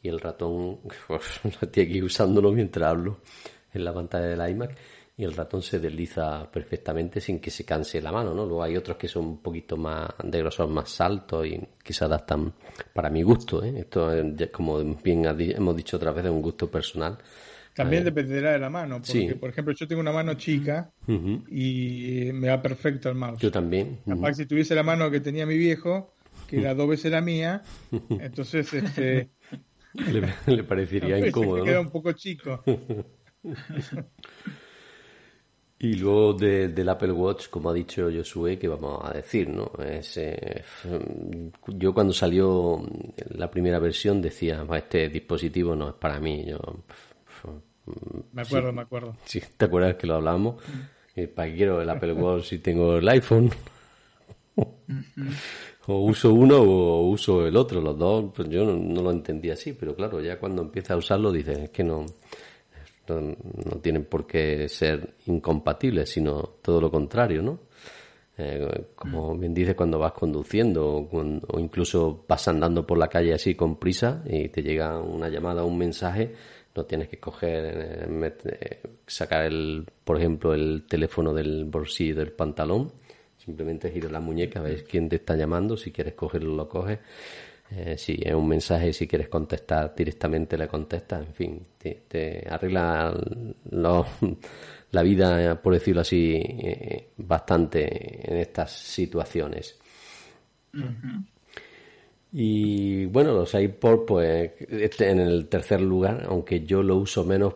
y 0.02 0.08
el 0.08 0.20
ratón, 0.20 0.80
pues, 1.08 1.40
que 1.72 1.82
ir 1.82 2.04
usándolo 2.04 2.52
mientras 2.52 2.90
hablo 2.90 3.20
en 3.74 3.84
la 3.84 3.94
pantalla 3.94 4.26
del 4.26 4.50
iMac 4.52 4.78
y 5.18 5.24
el 5.24 5.34
ratón 5.34 5.62
se 5.62 5.80
desliza 5.80 6.50
perfectamente 6.52 7.22
sin 7.22 7.40
que 7.40 7.50
se 7.50 7.64
canse 7.64 8.02
la 8.02 8.12
mano, 8.12 8.34
¿no? 8.34 8.46
Luego 8.46 8.64
hay 8.64 8.76
otros 8.76 8.98
que 8.98 9.08
son 9.08 9.26
un 9.26 9.38
poquito 9.38 9.78
más 9.78 10.10
de 10.22 10.40
grosor 10.40 10.68
más 10.68 11.00
alto 11.00 11.46
y 11.46 11.62
que 11.82 11.94
se 11.94 12.04
adaptan 12.04 12.54
para 12.94 13.10
mi 13.10 13.24
gusto, 13.24 13.64
¿eh? 13.64 13.74
Esto, 13.78 14.12
como 14.52 14.84
bien 14.96 15.26
hemos 15.26 15.76
dicho 15.76 15.96
otra 15.96 16.12
vez, 16.12 16.26
es 16.26 16.32
un 16.32 16.42
gusto 16.42 16.70
personal. 16.70 17.18
También 17.76 18.06
dependerá 18.06 18.54
de 18.54 18.60
la 18.60 18.70
mano, 18.70 19.02
porque 19.02 19.36
por 19.36 19.50
ejemplo 19.50 19.74
yo 19.74 19.86
tengo 19.86 20.00
una 20.00 20.14
mano 20.14 20.36
chica 20.36 20.92
y 21.08 22.30
me 22.34 22.48
va 22.48 22.62
perfecto 22.62 23.10
el 23.10 23.16
mouse. 23.16 23.42
Yo 23.42 23.52
también. 23.52 24.00
Capaz 24.08 24.36
si 24.36 24.46
tuviese 24.46 24.74
la 24.76 24.84
mano 24.84 25.12
que 25.12 25.20
tenía 25.20 25.46
mi 25.46 25.58
viejo, 25.58 26.14
que 26.48 26.62
era 26.62 26.74
dos 26.74 26.88
veces 26.88 27.12
la 27.12 27.20
mía, 27.20 27.64
entonces 28.10 28.74
este... 28.74 29.30
le, 30.48 30.64
parecería 30.64 31.20
incómodo. 31.28 31.66
queda 31.66 31.82
un 31.82 31.90
poco 31.90 32.14
chico. 32.14 32.64
Y 35.78 35.96
luego 35.96 36.34
del 36.34 36.88
Apple 36.88 37.12
Watch, 37.12 37.50
como 37.50 37.70
ha 37.70 37.74
dicho 37.74 38.10
Josué, 38.10 38.58
que 38.58 38.68
vamos 38.70 39.02
a 39.04 39.12
decir, 39.12 39.50
¿no? 39.50 39.70
Es, 39.84 40.16
eh, 40.16 40.64
yo 41.68 41.94
cuando 41.94 42.14
salió 42.14 42.82
la 43.32 43.52
primera 43.52 43.78
versión 43.78 44.22
decía, 44.22 44.66
este 44.74 45.10
dispositivo 45.10 45.76
no 45.76 45.90
es 45.90 45.96
para 45.96 46.20
mí. 46.22 46.46
Yo, 46.48 46.60
me 48.32 48.42
acuerdo, 48.42 48.74
me 48.74 48.82
acuerdo. 48.82 49.16
Sí, 49.26 49.42
¿te 49.58 49.66
acuerdas 49.66 49.96
que 49.96 50.08
lo 50.08 50.16
hablamos? 50.16 50.64
¿Para 51.36 51.50
qué 51.50 51.56
quiero 51.56 51.82
el 51.82 51.90
Apple 51.90 52.14
Watch 52.14 52.46
si 52.46 52.60
tengo 52.60 52.98
el 52.98 53.08
iPhone? 53.08 53.50
o 55.88 56.00
uso 56.00 56.34
uno 56.34 56.58
o 56.62 57.08
uso 57.08 57.46
el 57.46 57.56
otro, 57.56 57.82
los 57.82 57.98
dos, 57.98 58.32
pues 58.36 58.50
yo 58.50 58.66
no, 58.66 58.74
no, 58.74 59.02
lo 59.02 59.12
entendía 59.12 59.54
así, 59.54 59.74
pero 59.74 59.96
claro, 59.96 60.20
ya 60.22 60.40
cuando 60.40 60.62
empieza 60.62 60.94
a 60.94 60.98
usarlo 60.98 61.32
dices, 61.32 61.58
es 61.58 61.70
que 61.70 61.84
no, 61.84 62.06
no, 63.08 63.78
tienen 63.82 64.06
por 64.06 64.26
qué 64.26 64.68
ser 64.68 65.16
incompatibles, 65.28 66.10
sino 66.10 66.42
todo 66.62 66.82
lo 66.82 66.92
contrario, 66.92 67.42
¿no? 67.42 67.60
Eh, 68.38 68.88
como 68.96 69.38
bien 69.38 69.54
dices, 69.54 69.76
cuando 69.76 69.98
vas 69.98 70.12
conduciendo 70.12 71.08
o, 71.10 71.60
incluso 71.60 72.26
vas 72.28 72.48
andando 72.48 72.86
por 72.86 72.98
la 72.98 73.08
calle 73.08 73.34
así 73.34 73.56
con 73.56 73.78
prisa 73.78 74.24
y 74.26 74.50
te 74.50 74.62
llega 74.62 75.00
una 75.00 75.30
llamada 75.30 75.64
o 75.64 75.68
un 75.68 75.78
mensaje, 75.78 76.34
no 76.76 76.86
tienes 76.86 77.08
que 77.08 77.20
coger, 77.20 78.06
eh, 78.08 78.34
eh, 78.46 78.82
sacar 79.08 79.46
el, 79.46 79.86
por 80.04 80.18
ejemplo, 80.18 80.54
el 80.54 80.86
teléfono 80.88 81.34
del 81.34 81.66
bolsillo 81.66 82.16
del 82.16 82.34
pantalón, 82.34 82.92
simplemente 83.38 83.92
giras 83.92 84.12
la 84.12 84.20
muñeca, 84.20 84.62
ves 84.62 84.84
quién 84.84 85.08
te 85.08 85.16
está 85.18 85.36
llamando, 85.36 85.78
si 85.78 85.92
quieres 85.92 86.14
cogerlo 86.14 86.56
lo 86.56 86.68
coges 86.68 87.00
eh, 87.72 87.98
si 87.98 88.20
es 88.22 88.34
un 88.34 88.48
mensaje, 88.48 88.94
si 88.94 89.08
quieres 89.08 89.28
contestar 89.28 89.96
directamente, 89.96 90.56
le 90.56 90.68
contestas. 90.68 91.26
En 91.26 91.34
fin, 91.34 91.68
te, 91.80 92.46
arregla 92.48 93.12
la 94.92 95.02
vida, 95.02 95.60
por 95.60 95.74
decirlo 95.74 96.02
así, 96.02 96.44
bastante 97.18 98.32
en 98.32 98.38
estas 98.38 98.72
situaciones. 98.72 99.80
Y 102.38 103.06
bueno, 103.06 103.32
los 103.32 103.54
iPod, 103.54 104.06
pues, 104.06 104.52
este 104.68 105.10
en 105.10 105.22
el 105.22 105.48
tercer 105.48 105.80
lugar, 105.80 106.26
aunque 106.28 106.66
yo 106.66 106.84
lo 106.84 106.98
uso 106.98 107.24
menos 107.24 107.54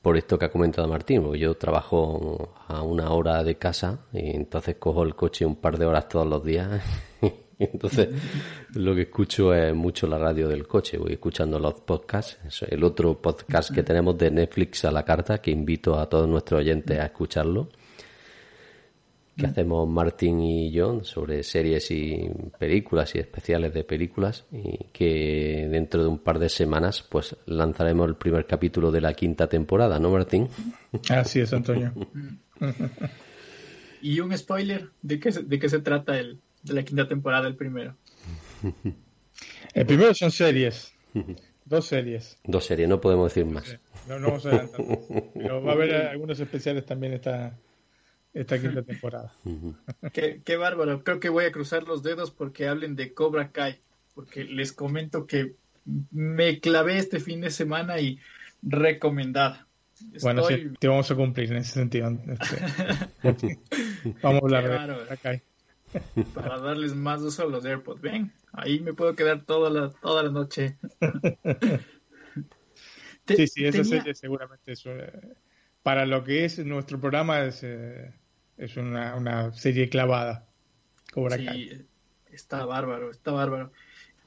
por 0.00 0.16
esto 0.16 0.38
que 0.38 0.46
ha 0.46 0.50
comentado 0.50 0.88
Martín, 0.88 1.22
porque 1.22 1.38
yo 1.38 1.54
trabajo 1.58 2.54
a 2.66 2.80
una 2.82 3.10
hora 3.10 3.44
de 3.44 3.56
casa 3.56 4.06
y 4.14 4.30
entonces 4.34 4.76
cojo 4.76 5.02
el 5.02 5.14
coche 5.14 5.44
un 5.44 5.56
par 5.56 5.76
de 5.76 5.84
horas 5.84 6.08
todos 6.08 6.26
los 6.26 6.42
días. 6.42 6.82
Entonces, 7.58 8.08
lo 8.72 8.94
que 8.94 9.02
escucho 9.02 9.52
es 9.52 9.74
mucho 9.74 10.06
la 10.06 10.16
radio 10.16 10.48
del 10.48 10.66
coche, 10.66 10.96
voy 10.96 11.12
escuchando 11.12 11.58
los 11.58 11.74
podcasts. 11.82 12.62
El 12.62 12.82
otro 12.82 13.20
podcast 13.20 13.70
que 13.70 13.82
tenemos 13.82 14.16
de 14.16 14.30
Netflix 14.30 14.86
a 14.86 14.90
la 14.90 15.04
carta, 15.04 15.42
que 15.42 15.50
invito 15.50 16.00
a 16.00 16.08
todos 16.08 16.26
nuestros 16.26 16.60
oyentes 16.60 16.98
a 16.98 17.04
escucharlo, 17.04 17.68
que 19.40 19.46
hacemos 19.46 19.88
Martín 19.88 20.40
y 20.40 20.70
yo 20.70 21.02
sobre 21.02 21.42
series 21.42 21.90
y 21.90 22.28
películas 22.58 23.14
y 23.14 23.18
especiales 23.18 23.72
de 23.74 23.84
películas, 23.84 24.44
y 24.52 24.76
que 24.92 25.66
dentro 25.70 26.02
de 26.02 26.08
un 26.08 26.18
par 26.18 26.38
de 26.38 26.48
semanas 26.48 27.02
pues 27.08 27.36
lanzaremos 27.46 28.08
el 28.08 28.16
primer 28.16 28.46
capítulo 28.46 28.90
de 28.90 29.00
la 29.00 29.14
quinta 29.14 29.48
temporada, 29.48 29.98
¿no, 29.98 30.10
Martín? 30.10 30.48
Así 31.08 31.40
es, 31.40 31.52
Antonio. 31.52 31.92
y 34.02 34.20
un 34.20 34.36
spoiler 34.36 34.88
de 35.02 35.20
qué, 35.20 35.32
se- 35.32 35.42
de 35.42 35.58
qué 35.58 35.68
se 35.68 35.80
trata 35.80 36.18
el, 36.18 36.38
de 36.62 36.74
la 36.74 36.82
quinta 36.82 37.08
temporada, 37.08 37.48
el 37.48 37.56
primero. 37.56 37.96
El 39.74 39.86
primero 39.86 40.14
son 40.14 40.30
series. 40.30 40.92
Dos 41.64 41.86
series. 41.86 42.38
Dos 42.44 42.64
series, 42.64 42.88
no 42.88 43.00
podemos 43.00 43.32
decir 43.32 43.50
más. 43.50 43.78
No, 44.08 44.18
no 44.18 44.28
vamos 44.28 44.46
a 44.46 44.48
adelantar. 44.50 44.86
más. 44.86 44.98
Pero 45.34 45.62
va 45.62 45.70
a 45.72 45.74
haber 45.74 45.94
algunos 45.94 46.38
especiales 46.40 46.84
también 46.84 47.12
esta, 47.12 47.56
esta 48.32 48.60
quinta 48.60 48.82
temporada. 48.82 49.34
Qué, 50.12 50.40
qué 50.44 50.56
bárbaro. 50.56 51.02
Creo 51.02 51.20
que 51.20 51.28
voy 51.28 51.44
a 51.44 51.52
cruzar 51.52 51.84
los 51.84 52.02
dedos 52.02 52.30
porque 52.30 52.68
hablen 52.68 52.96
de 52.96 53.12
Cobra 53.14 53.50
Kai. 53.50 53.80
Porque 54.14 54.44
les 54.44 54.72
comento 54.72 55.26
que 55.26 55.54
me 56.10 56.60
clavé 56.60 56.98
este 56.98 57.20
fin 57.20 57.40
de 57.40 57.50
semana 57.50 58.00
y 58.00 58.18
recomendada. 58.62 59.66
Bueno, 60.22 60.42
sí, 60.44 60.70
te 60.78 60.88
vamos 60.88 61.10
a 61.10 61.14
cumplir 61.14 61.50
en 61.52 61.58
ese 61.58 61.72
sentido. 61.72 62.10
Este, 63.22 63.58
vamos 64.22 64.42
a 64.42 64.44
hablar 64.58 64.88
de 64.88 65.42
para 66.34 66.58
darles 66.58 66.94
más 66.94 67.20
uso 67.20 67.42
a 67.42 67.46
los 67.46 67.64
AirPods. 67.64 68.00
Ven, 68.00 68.32
ahí 68.52 68.80
me 68.80 68.94
puedo 68.94 69.14
quedar 69.16 69.44
toda 69.44 69.70
la, 69.70 69.90
toda 69.90 70.22
la 70.22 70.30
noche. 70.30 70.76
Sí, 73.26 73.46
sí, 73.46 73.64
esa 73.64 73.82
tenía- 73.82 73.98
serie 73.98 74.14
seguramente 74.14 74.72
es 74.72 74.84
una- 74.86 75.08
para 75.84 76.04
lo 76.04 76.24
que 76.24 76.44
es 76.44 76.58
nuestro 76.64 76.98
programa 76.98 77.40
es, 77.44 77.60
eh, 77.62 78.12
es 78.60 78.76
una, 78.76 79.16
una 79.16 79.52
serie 79.52 79.88
clavada. 79.88 80.46
Cobra 81.12 81.36
Sí, 81.36 81.44
Kai. 81.44 81.86
está 82.30 82.64
bárbaro, 82.66 83.10
está 83.10 83.32
bárbaro. 83.32 83.72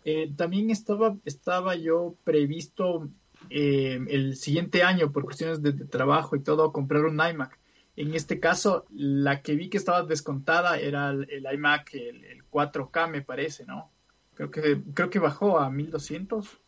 Eh, 0.03 0.31
también 0.35 0.69
estaba, 0.69 1.15
estaba 1.23 1.75
yo 1.75 2.15
previsto 2.23 3.09
eh, 3.49 3.99
el 4.09 4.35
siguiente 4.35 4.83
año, 4.83 5.11
por 5.11 5.23
cuestiones 5.23 5.61
de, 5.61 5.71
de 5.71 5.85
trabajo 5.85 6.35
y 6.35 6.41
todo, 6.41 6.73
comprar 6.73 7.05
un 7.05 7.21
iMac. 7.21 7.57
En 7.95 8.15
este 8.15 8.39
caso, 8.39 8.85
la 8.89 9.41
que 9.41 9.55
vi 9.55 9.69
que 9.69 9.77
estaba 9.77 10.01
descontada 10.03 10.79
era 10.79 11.11
el, 11.11 11.27
el 11.29 11.45
iMac, 11.53 11.93
el, 11.93 12.25
el 12.25 12.43
4K, 12.49 13.09
me 13.09 13.21
parece, 13.21 13.65
¿no? 13.65 13.91
Creo 14.33 14.49
que, 14.49 14.81
creo 14.95 15.11
que 15.11 15.19
bajó 15.19 15.59
a 15.59 15.69
1200. 15.69 16.59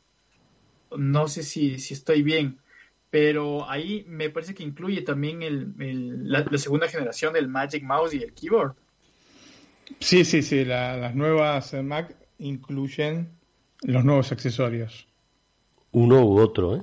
No 0.97 1.28
sé 1.28 1.41
si, 1.41 1.80
si 1.80 1.95
estoy 1.95 2.21
bien, 2.21 2.60
pero 3.09 3.69
ahí 3.69 4.05
me 4.07 4.29
parece 4.29 4.53
que 4.53 4.63
incluye 4.63 5.01
también 5.01 5.41
el, 5.43 5.73
el- 5.79 6.29
la, 6.29 6.45
la 6.49 6.57
segunda 6.57 6.87
generación 6.87 7.33
del 7.33 7.47
Magic 7.47 7.83
Mouse 7.83 8.13
y 8.13 8.23
el 8.23 8.33
keyboard. 8.33 8.73
Sí, 9.99 10.25
sí, 10.25 10.41
sí, 10.41 10.65
la- 10.65 10.97
las 10.97 11.15
nuevas 11.15 11.73
eh, 11.73 11.81
Mac 11.83 12.15
incluyen 12.39 13.29
los 13.83 14.03
nuevos 14.03 14.31
accesorios. 14.31 15.07
Uno 15.91 16.25
u 16.25 16.39
otro, 16.39 16.75
¿eh? 16.75 16.81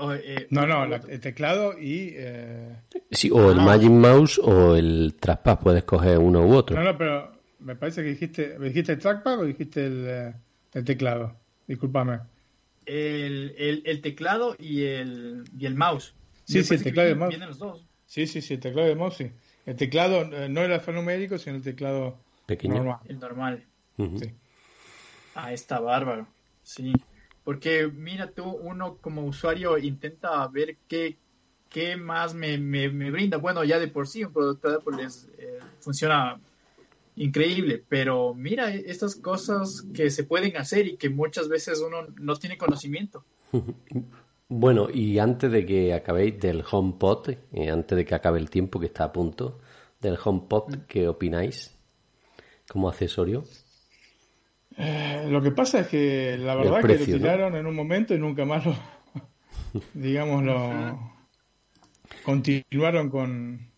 O, 0.00 0.12
eh, 0.12 0.46
No, 0.50 0.66
no, 0.66 0.86
la- 0.86 1.00
el 1.08 1.20
teclado 1.20 1.78
y... 1.78 2.12
eh, 2.14 2.76
Sí, 3.10 3.30
o 3.30 3.50
el 3.50 3.58
Ah. 3.58 3.64
Magic 3.64 3.90
Mouse 3.90 4.38
o 4.42 4.76
el 4.76 5.14
Trackpad, 5.18 5.58
puedes 5.60 5.84
coger 5.84 6.18
uno 6.18 6.46
u 6.46 6.52
otro. 6.54 6.76
No, 6.76 6.84
no, 6.84 6.96
pero 6.96 7.32
me 7.60 7.74
parece 7.74 8.02
que 8.02 8.10
dijiste, 8.10 8.58
¿me 8.58 8.68
dijiste 8.68 8.92
el 8.92 8.98
trackpad 8.98 9.40
o 9.40 9.44
dijiste 9.44 9.86
el, 9.86 10.04
eh, 10.06 10.34
el 10.74 10.84
teclado? 10.84 11.34
Discúlpame. 11.66 12.20
El, 12.88 13.54
el, 13.58 13.82
el 13.84 14.00
teclado 14.00 14.56
y 14.58 14.82
el, 14.84 15.44
y 15.58 15.66
el 15.66 15.74
mouse. 15.76 16.14
Sí, 16.44 16.62
sí, 16.64 16.74
el 16.74 16.82
teclado 16.82 17.08
y 17.08 17.12
el 17.12 17.16
vienen- 17.16 17.18
mouse. 17.18 17.28
Vienen 17.30 17.48
los 17.48 17.58
dos. 17.58 17.84
Sí, 18.06 18.26
sí, 18.26 18.40
sí, 18.40 18.54
el 18.54 18.60
teclado 18.60 18.88
de 18.88 18.94
mouse, 18.94 19.16
sí. 19.18 19.30
El 19.66 19.76
teclado 19.76 20.22
eh, 20.34 20.48
no 20.48 20.62
el 20.62 20.72
alfanumérico, 20.72 21.36
sino 21.38 21.56
el 21.56 21.62
teclado 21.62 22.18
Pequeño. 22.46 22.74
normal. 22.76 22.98
El 23.04 23.18
normal. 23.18 23.64
Ujú. 23.98 24.18
Sí. 24.18 24.30
Ah, 25.34 25.52
está 25.52 25.78
bárbaro. 25.78 26.26
Sí. 26.62 26.92
Porque 27.44 27.86
mira 27.86 28.30
tú, 28.30 28.44
uno 28.44 28.96
como 28.96 29.24
usuario 29.24 29.76
intenta 29.78 30.46
ver 30.48 30.76
qué, 30.88 31.16
qué 31.68 31.96
más 31.96 32.34
me, 32.34 32.56
me, 32.58 32.88
me 32.88 33.10
brinda. 33.10 33.36
Bueno, 33.36 33.62
ya 33.64 33.78
de 33.78 33.88
por 33.88 34.06
sí 34.08 34.24
un 34.24 34.32
producto 34.32 34.70
de 34.70 34.76
Apple 34.76 35.04
es, 35.04 35.28
eh, 35.38 35.58
funciona 35.80 36.40
increíble, 37.18 37.84
pero 37.88 38.34
mira 38.34 38.74
e- 38.74 38.84
estas 38.86 39.16
cosas 39.16 39.84
que 39.94 40.10
se 40.10 40.24
pueden 40.24 40.56
hacer 40.56 40.86
y 40.86 40.96
que 40.96 41.10
muchas 41.10 41.48
veces 41.48 41.80
uno 41.80 42.06
no 42.20 42.36
tiene 42.36 42.58
conocimiento. 42.58 43.24
Bueno, 44.50 44.88
y 44.90 45.18
antes 45.18 45.52
de 45.52 45.66
que 45.66 45.92
acabéis 45.92 46.40
del 46.40 46.64
HomePod, 46.70 47.28
eh, 47.52 47.70
antes 47.70 47.94
de 47.98 48.06
que 48.06 48.14
acabe 48.14 48.38
el 48.38 48.48
tiempo 48.48 48.80
que 48.80 48.86
está 48.86 49.04
a 49.04 49.12
punto, 49.12 49.60
del 50.00 50.16
HomePod, 50.24 50.86
¿qué 50.88 51.06
opináis 51.06 51.76
como 52.66 52.88
accesorio? 52.88 53.44
Eh, 54.78 55.26
lo 55.28 55.42
que 55.42 55.50
pasa 55.50 55.80
es 55.80 55.88
que 55.88 56.38
la 56.38 56.54
verdad 56.54 56.80
precio, 56.80 57.04
que 57.04 57.12
lo 57.12 57.18
¿no? 57.18 57.30
tiraron 57.30 57.56
en 57.56 57.66
un 57.66 57.74
momento 57.74 58.14
y 58.14 58.18
nunca 58.18 58.46
más 58.46 58.64
lo, 58.64 58.74
digamos, 59.92 60.42
lo 60.44 60.98
continuaron 62.24 63.10
con 63.10 63.68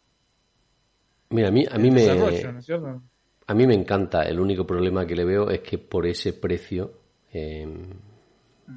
Mira, 1.30 1.48
a 1.48 1.50
mí, 1.50 1.66
a 1.68 1.78
mí 1.78 1.90
me. 1.90 3.09
A 3.50 3.54
mí 3.54 3.66
me 3.66 3.74
encanta. 3.74 4.22
El 4.22 4.38
único 4.38 4.64
problema 4.64 5.04
que 5.04 5.16
le 5.16 5.24
veo 5.24 5.50
es 5.50 5.58
que 5.60 5.76
por 5.78 6.06
ese 6.06 6.34
precio 6.34 6.92
eh, 7.32 7.66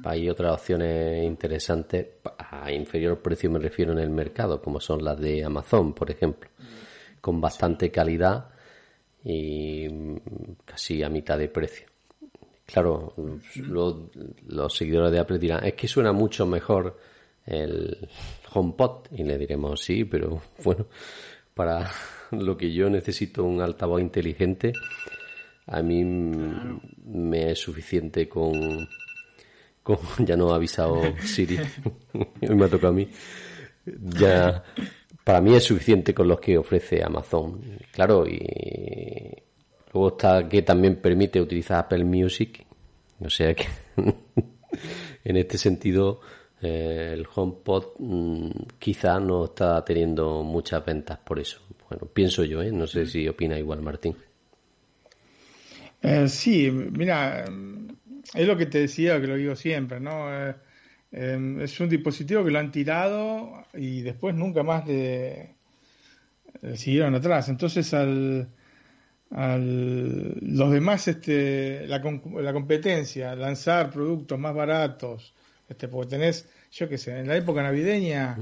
hay 0.02 0.28
otras 0.28 0.54
opciones 0.54 1.24
interesantes. 1.24 2.06
A 2.38 2.72
inferior 2.72 3.20
precio 3.22 3.48
me 3.50 3.60
refiero 3.60 3.92
en 3.92 4.00
el 4.00 4.10
mercado, 4.10 4.60
como 4.60 4.80
son 4.80 5.04
las 5.04 5.16
de 5.20 5.44
Amazon, 5.44 5.92
por 5.94 6.10
ejemplo, 6.10 6.50
con 7.20 7.40
bastante 7.40 7.90
calidad 7.92 8.48
y 9.24 9.86
casi 10.64 11.04
a 11.04 11.08
mitad 11.08 11.38
de 11.38 11.48
precio. 11.48 11.86
Claro, 12.66 13.14
lo- 13.68 14.10
los 14.48 14.76
seguidores 14.76 15.12
de 15.12 15.20
Apple 15.20 15.38
dirán, 15.38 15.64
es 15.64 15.74
que 15.74 15.86
suena 15.86 16.10
mucho 16.12 16.46
mejor 16.46 16.98
el 17.46 18.08
HomePod. 18.52 19.06
Y 19.12 19.22
le 19.22 19.38
diremos, 19.38 19.80
sí, 19.80 20.04
pero 20.04 20.42
bueno, 20.64 20.86
para 21.54 21.88
lo 22.40 22.56
que 22.56 22.72
yo 22.72 22.88
necesito 22.90 23.44
un 23.44 23.60
altavoz 23.60 24.00
inteligente, 24.00 24.72
a 25.66 25.82
mí 25.82 26.04
me 26.04 27.50
es 27.50 27.58
suficiente 27.58 28.28
con, 28.28 28.88
con 29.82 29.98
ya 30.26 30.36
no 30.36 30.52
ha 30.52 30.56
avisado 30.56 31.00
Siri, 31.22 31.58
hoy 32.42 32.54
me 32.54 32.64
ha 32.64 32.68
tocado 32.68 32.92
a 32.92 32.96
mí. 32.96 33.08
Ya, 33.86 34.64
para 35.24 35.40
mí 35.40 35.54
es 35.54 35.64
suficiente 35.64 36.14
con 36.14 36.28
los 36.28 36.40
que 36.40 36.56
ofrece 36.56 37.02
Amazon. 37.02 37.60
Claro, 37.92 38.26
y 38.26 39.34
luego 39.92 40.08
está 40.08 40.48
que 40.48 40.62
también 40.62 40.96
permite 40.96 41.40
utilizar 41.40 41.78
Apple 41.78 42.04
Music. 42.04 42.64
O 43.20 43.30
sea 43.30 43.54
que 43.54 43.66
en 45.24 45.36
este 45.36 45.58
sentido 45.58 46.20
eh, 46.60 47.10
el 47.12 47.26
HomePod 47.32 47.84
mm, 47.98 48.50
quizá 48.78 49.20
no 49.20 49.44
está 49.46 49.84
teniendo 49.84 50.42
muchas 50.42 50.84
ventas 50.84 51.18
por 51.18 51.38
eso. 51.38 51.60
Bueno, 51.88 52.06
pienso 52.06 52.44
yo, 52.44 52.62
¿eh? 52.62 52.72
No 52.72 52.86
sé 52.86 53.06
si 53.06 53.28
opina 53.28 53.58
igual 53.58 53.82
Martín. 53.82 54.16
Eh, 56.02 56.28
sí, 56.28 56.70
mira, 56.70 57.44
es 58.34 58.46
lo 58.46 58.56
que 58.56 58.66
te 58.66 58.80
decía, 58.80 59.20
que 59.20 59.26
lo 59.26 59.36
digo 59.36 59.56
siempre, 59.56 60.00
¿no? 60.00 60.28
Eh, 60.32 60.54
eh, 61.12 61.58
es 61.62 61.80
un 61.80 61.88
dispositivo 61.88 62.44
que 62.44 62.50
lo 62.50 62.58
han 62.58 62.72
tirado 62.72 63.64
y 63.74 64.02
después 64.02 64.34
nunca 64.34 64.62
más 64.62 64.86
le, 64.86 65.54
le 66.60 66.76
siguieron 66.76 67.14
atrás. 67.14 67.48
Entonces, 67.48 67.94
al, 67.94 68.48
al 69.30 70.34
los 70.40 70.72
demás, 70.72 71.08
este, 71.08 71.86
la, 71.86 72.02
la 72.42 72.52
competencia, 72.52 73.34
lanzar 73.34 73.90
productos 73.90 74.38
más 74.38 74.54
baratos, 74.54 75.34
este, 75.68 75.88
porque 75.88 76.10
tenés, 76.10 76.48
yo 76.72 76.88
qué 76.88 76.98
sé, 76.98 77.18
en 77.18 77.28
la 77.28 77.36
época 77.36 77.62
navideña 77.62 78.36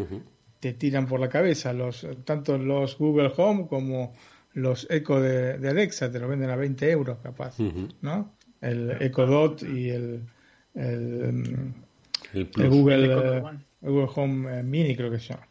te 0.63 0.75
tiran 0.75 1.09
por 1.09 1.19
la 1.19 1.29
cabeza 1.29 1.73
los 1.73 2.07
tanto 2.25 2.57
los 2.57 2.97
Google 2.97 3.33
Home 3.37 3.67
como 3.67 4.15
los 4.53 4.87
Echo 4.89 5.21
de, 5.21 5.59
de 5.59 5.69
Alexa, 5.69 6.13
te 6.13 6.21
lo 6.21 6.29
venden 6.29 6.51
a 6.51 6.57
20 6.57 6.89
euros 6.89 7.19
capaz, 7.21 7.59
¿no? 8.01 8.37
El 8.61 8.93
Echo 9.01 9.27
Dot 9.27 9.65
y 9.65 9.91
el, 9.91 10.23
el, 10.77 11.75
El. 12.33 12.69
Google, 12.71 12.95
El 12.95 13.05
Echo 13.07 13.49
eh. 13.49 13.59
Google 13.81 14.09
Home 14.15 14.61
eh, 14.61 14.63
Mini 14.63 14.95
creo 14.95 15.11
que 15.11 15.19
se 15.19 15.31
llama. 15.31 15.49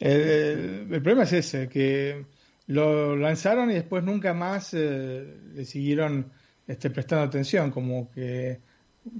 El, 0.00 0.88
el 0.92 1.02
problema 1.02 1.24
es 1.24 1.34
ese, 1.34 1.68
que 1.68 2.24
lo 2.68 3.16
lanzaron 3.16 3.70
y 3.70 3.74
después 3.74 4.02
nunca 4.02 4.32
más 4.32 4.72
eh, 4.72 5.40
le 5.52 5.64
siguieron 5.66 6.32
este, 6.66 6.88
prestando 6.88 7.26
atención, 7.26 7.70
como 7.70 8.10
que 8.12 8.60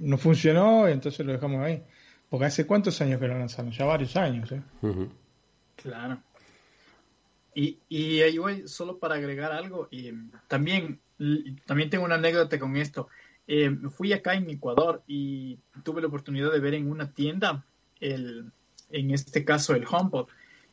no 0.01 0.17
funcionó 0.17 0.89
y 0.89 0.93
entonces 0.93 1.23
lo 1.23 1.33
dejamos 1.33 1.63
ahí. 1.63 1.83
Porque 2.29 2.45
hace 2.45 2.67
cuántos 2.67 3.01
años 3.01 3.19
que 3.19 3.27
lo 3.27 3.37
lanzaron, 3.37 3.71
ya 3.71 3.85
varios 3.85 4.15
años. 4.15 4.51
¿eh? 4.51 4.61
Claro. 5.75 6.21
Y, 7.55 7.79
y 7.89 8.21
ahí 8.21 8.37
voy, 8.37 8.67
solo 8.67 8.99
para 8.99 9.15
agregar 9.15 9.51
algo, 9.51 9.87
y 9.91 10.11
también, 10.47 10.99
también 11.65 11.89
tengo 11.89 12.05
una 12.05 12.15
anécdota 12.15 12.59
con 12.59 12.77
esto. 12.77 13.07
Eh, 13.47 13.75
fui 13.89 14.13
acá 14.13 14.35
en 14.35 14.49
Ecuador 14.49 15.01
y 15.07 15.57
tuve 15.83 16.01
la 16.01 16.07
oportunidad 16.07 16.51
de 16.51 16.59
ver 16.59 16.75
en 16.75 16.89
una 16.89 17.11
tienda, 17.11 17.65
el, 17.99 18.51
en 18.91 19.11
este 19.11 19.43
caso 19.43 19.73
el 19.73 19.85
HomePod, 19.89 20.27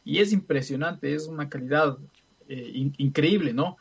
y 0.04 0.18
es 0.18 0.32
impresionante, 0.32 1.14
es 1.14 1.26
una 1.26 1.48
calidad 1.48 1.96
eh, 2.48 2.70
in- 2.74 2.94
increíble, 2.98 3.54
¿no? 3.54 3.78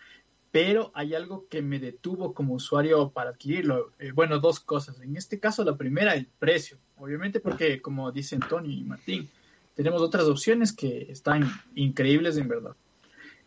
Pero 0.55 0.89
hay 0.93 1.13
algo 1.13 1.47
que 1.49 1.61
me 1.61 1.79
detuvo 1.79 2.33
como 2.33 2.53
usuario 2.53 3.09
para 3.09 3.31
adquirirlo. 3.31 3.91
Eh, 3.99 4.13
bueno, 4.13 4.39
dos 4.39 4.61
cosas. 4.61 5.01
En 5.01 5.17
este 5.17 5.37
caso, 5.37 5.65
la 5.65 5.75
primera, 5.75 6.13
el 6.15 6.27
precio. 6.27 6.77
Obviamente 6.95 7.41
porque, 7.41 7.81
como 7.81 8.09
dicen 8.13 8.39
Tony 8.39 8.77
y 8.79 8.83
Martín, 8.85 9.27
tenemos 9.73 10.01
otras 10.01 10.23
opciones 10.27 10.71
que 10.71 11.07
están 11.09 11.43
increíbles 11.75 12.37
en 12.37 12.47
verdad. 12.47 12.73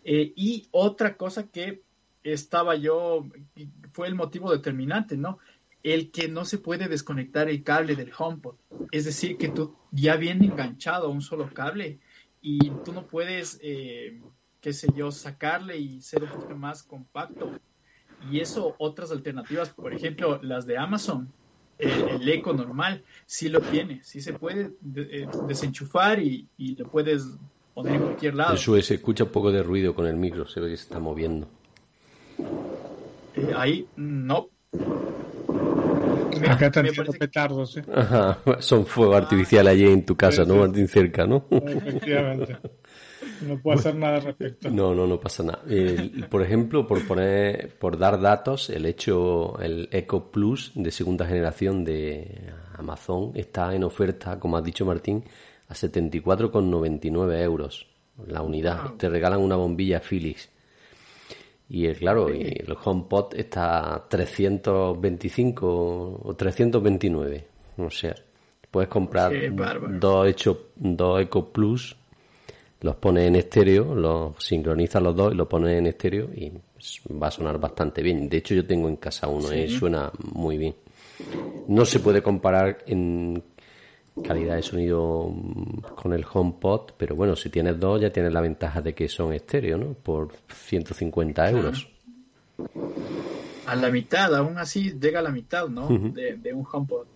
Eh, 0.05 0.35
y 0.37 0.69
otra 0.71 1.17
cosa 1.17 1.49
que 1.49 1.81
estaba 2.23 2.77
yo, 2.77 3.25
fue 3.93 4.07
el 4.07 4.15
motivo 4.15 4.53
determinante, 4.53 5.17
¿no? 5.17 5.39
El 5.83 6.11
que 6.11 6.29
no 6.29 6.45
se 6.45 6.59
puede 6.59 6.89
desconectar 6.89 7.49
el 7.49 7.63
cable 7.63 7.97
del 7.97 8.13
HomePod. 8.19 8.57
Es 8.91 9.07
decir, 9.07 9.39
que 9.39 9.49
tú 9.49 9.75
ya 9.93 10.17
viene 10.17 10.45
enganchado 10.45 11.07
a 11.07 11.11
un 11.11 11.23
solo 11.23 11.49
cable 11.55 12.01
y 12.43 12.69
tú 12.85 12.93
no 12.93 13.07
puedes, 13.07 13.59
eh, 13.63 14.21
qué 14.61 14.73
sé 14.73 14.89
yo, 14.95 15.11
sacarle 15.11 15.79
y 15.79 16.01
ser 16.01 16.23
un 16.25 16.31
poco 16.31 16.55
más 16.57 16.83
compacto. 16.83 17.51
Y 18.21 18.41
eso, 18.41 18.75
otras 18.79 19.11
alternativas, 19.13 19.71
por 19.71 19.93
ejemplo, 19.95 20.41
las 20.43 20.67
de 20.67 20.77
Amazon, 20.77 21.33
el, 21.79 21.91
el 22.09 22.29
eco 22.29 22.53
normal, 22.53 23.05
sí 23.27 23.49
lo 23.49 23.61
tiene, 23.61 24.03
sí 24.03 24.21
se 24.21 24.33
puede 24.33 24.73
de- 24.81 25.23
eh, 25.23 25.29
desenchufar 25.47 26.21
y, 26.21 26.49
y 26.57 26.75
lo 26.77 26.87
puedes 26.89 27.25
poner 27.73 27.95
en 27.95 28.03
cualquier 28.03 28.35
lado. 28.35 28.55
Eso 28.55 28.81
se 28.83 28.95
escucha 28.95 29.25
un 29.25 29.31
poco 29.31 29.53
de 29.53 29.63
ruido 29.63 29.95
con 29.95 30.07
el 30.07 30.17
micro, 30.17 30.47
se 30.49 30.59
ve 30.61 30.71
que 30.71 30.77
se 30.77 30.85
está 30.85 30.99
moviendo. 30.99 31.47
Eh, 33.35 33.53
ahí, 33.57 33.87
no. 33.97 34.49
Me- 36.41 36.49
Acá 36.49 36.67
están 36.67 36.87
que- 36.87 37.19
petardos, 37.19 37.77
¿eh? 37.77 37.85
Ajá, 37.95 38.39
son 38.61 38.87
fuegos 38.87 39.17
artificiales 39.17 39.73
allí 39.73 39.85
en 39.87 40.05
tu 40.05 40.17
casa, 40.17 40.45
¿no, 40.45 40.57
Martín? 40.57 40.89
Cerca, 40.89 41.27
¿no? 41.27 41.45
Efectivamente. 41.51 42.57
No 43.47 43.59
puedo 43.59 43.79
hacer 43.79 43.95
nada 43.95 44.17
al 44.17 44.23
respecto. 44.23 44.71
No, 44.71 44.95
no, 44.95 45.07
no 45.07 45.21
pasa 45.21 45.43
nada. 45.43 45.63
El- 45.69 46.27
por 46.29 46.43
ejemplo, 46.43 46.87
por 46.87 47.07
poner, 47.07 47.71
por 47.79 47.99
dar 47.99 48.21
datos, 48.21 48.71
el 48.71 48.87
hecho, 48.87 49.59
el 49.61 49.89
Eco 49.93 50.31
Plus 50.31 50.73
de 50.75 50.91
segunda 50.91 51.27
generación 51.27 51.85
de 51.85 52.51
Amazon 52.77 53.33
está 53.35 53.75
en 53.75 53.85
oferta, 53.85 54.39
como 54.39 54.57
has 54.57 54.65
dicho 54.65 54.85
Martín, 54.85 55.25
a 55.69 55.75
74,99 55.75 57.41
euros 57.43 57.87
la 58.27 58.43
unidad. 58.43 58.95
Te 58.97 59.09
regalan 59.09 59.41
una 59.41 59.57
bombilla 59.57 60.01
Philips. 60.01 60.49
Y 61.71 61.85
el, 61.87 61.99
claro, 61.99 62.35
y 62.35 62.41
el 62.43 62.75
HomePod 62.83 63.35
está 63.35 63.95
a 63.95 64.09
325 64.09 66.21
o 66.25 66.35
329. 66.35 67.45
O 67.77 67.91
sea, 67.91 68.15
puedes 68.71 68.89
comprar 68.89 69.31
dos, 70.01 70.27
hecho, 70.27 70.69
dos 70.77 71.21
Eco 71.21 71.53
Plus 71.53 71.95
los 72.81 72.97
pones 72.97 73.27
en 73.27 73.37
estéreo, 73.37 73.95
los 73.95 74.43
sincronizas 74.43 75.03
los 75.03 75.17
dos 75.17 75.33
y 75.33 75.37
los 75.37 75.49
pones 75.49 75.79
en 75.79 75.87
estéreo 75.87 76.31
y 76.35 76.51
pues, 76.51 77.01
va 77.21 77.29
a 77.29 77.31
sonar 77.31 77.59
bastante 77.59 78.03
bien. 78.03 78.29
De 78.29 78.37
hecho, 78.37 78.55
yo 78.55 78.65
tengo 78.67 78.89
en 78.89 78.97
casa 78.97 79.27
uno 79.29 79.53
y 79.53 79.69
suena 79.69 80.11
muy 80.33 80.59
bien. 80.59 80.75
No 81.67 81.85
se 81.85 81.99
puede 82.01 82.23
comparar 82.23 82.79
en 82.87 83.43
calidad 84.23 84.57
de 84.57 84.63
sonido 84.63 85.29
mm, 85.29 85.81
con 85.95 86.13
el 86.13 86.25
HomePod, 86.31 86.93
pero 86.97 87.17
bueno, 87.17 87.35
si 87.37 87.51
tienes 87.51 87.79
dos 87.79 88.01
ya 88.01 88.11
tienes 88.11 88.33
la 88.33 88.41
ventaja 88.41 88.81
de 88.81 88.95
que 88.95 89.09
son 89.09 89.33
estéreo, 89.33 89.77
¿no? 89.77 89.95
Por 89.95 90.33
150 90.49 91.51
euros. 91.51 91.89
a 93.67 93.77
la 93.77 93.91
mitad, 93.91 94.35
aún 94.35 94.59
así 94.59 94.93
llega 94.99 95.19
a 95.19 95.23
la 95.23 95.31
mitad, 95.31 95.69
¿no? 95.69 95.89
de, 95.89 96.37
de 96.37 96.53
un 96.53 96.65
HomePod. 96.71 97.07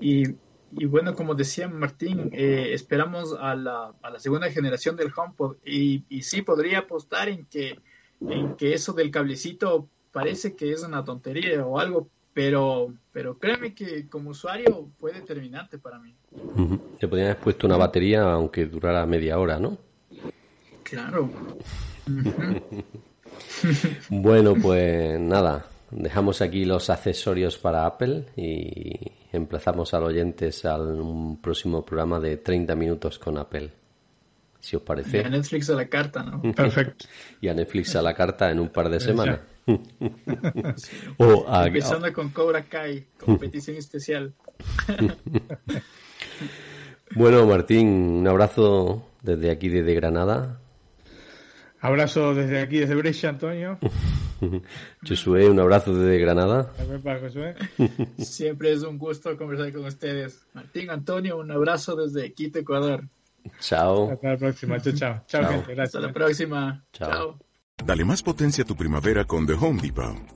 Y, 0.00 0.24
y 0.72 0.86
bueno, 0.86 1.14
como 1.14 1.34
decía 1.34 1.68
Martín, 1.68 2.30
eh, 2.32 2.70
esperamos 2.72 3.36
a 3.38 3.54
la, 3.54 3.94
a 4.02 4.10
la 4.10 4.18
segunda 4.18 4.50
generación 4.50 4.96
del 4.96 5.12
HomePod 5.14 5.56
y, 5.64 6.04
y 6.08 6.22
sí 6.22 6.42
podría 6.42 6.80
apostar 6.80 7.28
en 7.28 7.46
que, 7.46 7.78
en 8.20 8.56
que 8.56 8.74
eso 8.74 8.92
del 8.92 9.10
cablecito 9.10 9.88
parece 10.12 10.56
que 10.56 10.72
es 10.72 10.82
una 10.82 11.04
tontería 11.04 11.64
o 11.64 11.78
algo, 11.78 12.08
pero, 12.32 12.92
pero 13.12 13.38
créeme 13.38 13.74
que 13.74 14.08
como 14.08 14.30
usuario 14.30 14.88
fue 14.98 15.12
determinante 15.12 15.78
para 15.78 15.98
mí. 15.98 16.14
Le 17.00 17.08
podrían 17.08 17.30
haber 17.30 17.42
puesto 17.42 17.66
una 17.66 17.76
batería 17.76 18.32
aunque 18.32 18.66
durara 18.66 19.06
media 19.06 19.38
hora, 19.38 19.58
¿no? 19.58 19.78
Claro. 20.82 21.30
Bueno, 24.08 24.54
pues 24.54 25.18
nada, 25.18 25.66
dejamos 25.96 26.42
aquí 26.42 26.64
los 26.64 26.90
accesorios 26.90 27.58
para 27.58 27.86
Apple 27.86 28.26
y 28.36 28.94
emplazamos 29.32 29.94
a 29.94 30.00
los 30.00 30.10
oyentes 30.10 30.64
a 30.64 30.78
un 30.78 31.40
próximo 31.40 31.84
programa 31.84 32.20
de 32.20 32.36
30 32.36 32.76
minutos 32.76 33.18
con 33.18 33.38
Apple, 33.38 33.72
si 34.60 34.76
os 34.76 34.82
Y 34.82 34.82
a 34.82 34.86
parece, 34.86 35.30
Netflix 35.30 35.70
a 35.70 35.74
la 35.74 35.88
carta, 35.88 36.22
¿no? 36.22 36.42
Perfecto. 36.54 37.06
y 37.40 37.48
a 37.48 37.54
Netflix 37.54 37.96
a 37.96 38.02
la 38.02 38.14
carta 38.14 38.50
en 38.50 38.60
un 38.60 38.68
par 38.68 38.90
de 38.90 39.00
semanas. 39.00 39.40
o 41.18 41.44
a, 41.48 41.66
Empezando 41.66 42.12
con 42.12 42.30
Cobra 42.30 42.62
Kai, 42.62 43.06
competición 43.18 43.78
especial. 43.78 44.32
bueno, 47.16 47.46
Martín, 47.46 47.88
un 47.88 48.28
abrazo 48.28 49.08
desde 49.22 49.50
aquí, 49.50 49.68
desde 49.68 49.94
Granada. 49.94 50.60
Abrazo 51.80 52.34
desde 52.34 52.60
aquí, 52.60 52.78
desde 52.78 52.94
Brescia, 52.94 53.30
Antonio. 53.30 53.78
Josué, 55.08 55.48
un 55.48 55.60
abrazo 55.60 55.94
desde 55.94 56.18
Granada. 56.18 56.72
También 56.76 57.02
para 57.02 57.20
Josué. 57.20 57.54
Siempre 58.18 58.72
es 58.72 58.82
un 58.82 58.98
gusto 58.98 59.36
conversar 59.36 59.72
con 59.72 59.84
ustedes. 59.84 60.46
Martín, 60.54 60.90
Antonio, 60.90 61.38
un 61.38 61.50
abrazo 61.50 61.96
desde 61.96 62.32
Quito, 62.32 62.58
Ecuador. 62.58 63.04
Chao. 63.60 64.10
Hasta 64.10 64.28
la 64.28 64.36
próxima. 64.36 64.80
Chao, 64.80 64.92
chao. 64.92 65.22
Chao, 65.26 65.42
Chao. 65.42 65.50
gente. 65.52 65.74
Gracias. 65.74 65.94
Hasta 65.94 66.06
la 66.06 66.12
próxima. 66.12 66.84
Chao. 66.92 67.10
Chao. 67.10 67.38
Dale 67.84 68.04
más 68.04 68.22
potencia 68.22 68.64
a 68.64 68.66
tu 68.66 68.74
primavera 68.74 69.24
con 69.24 69.46
The 69.46 69.52
Home 69.52 69.80
Depot. 69.80 70.35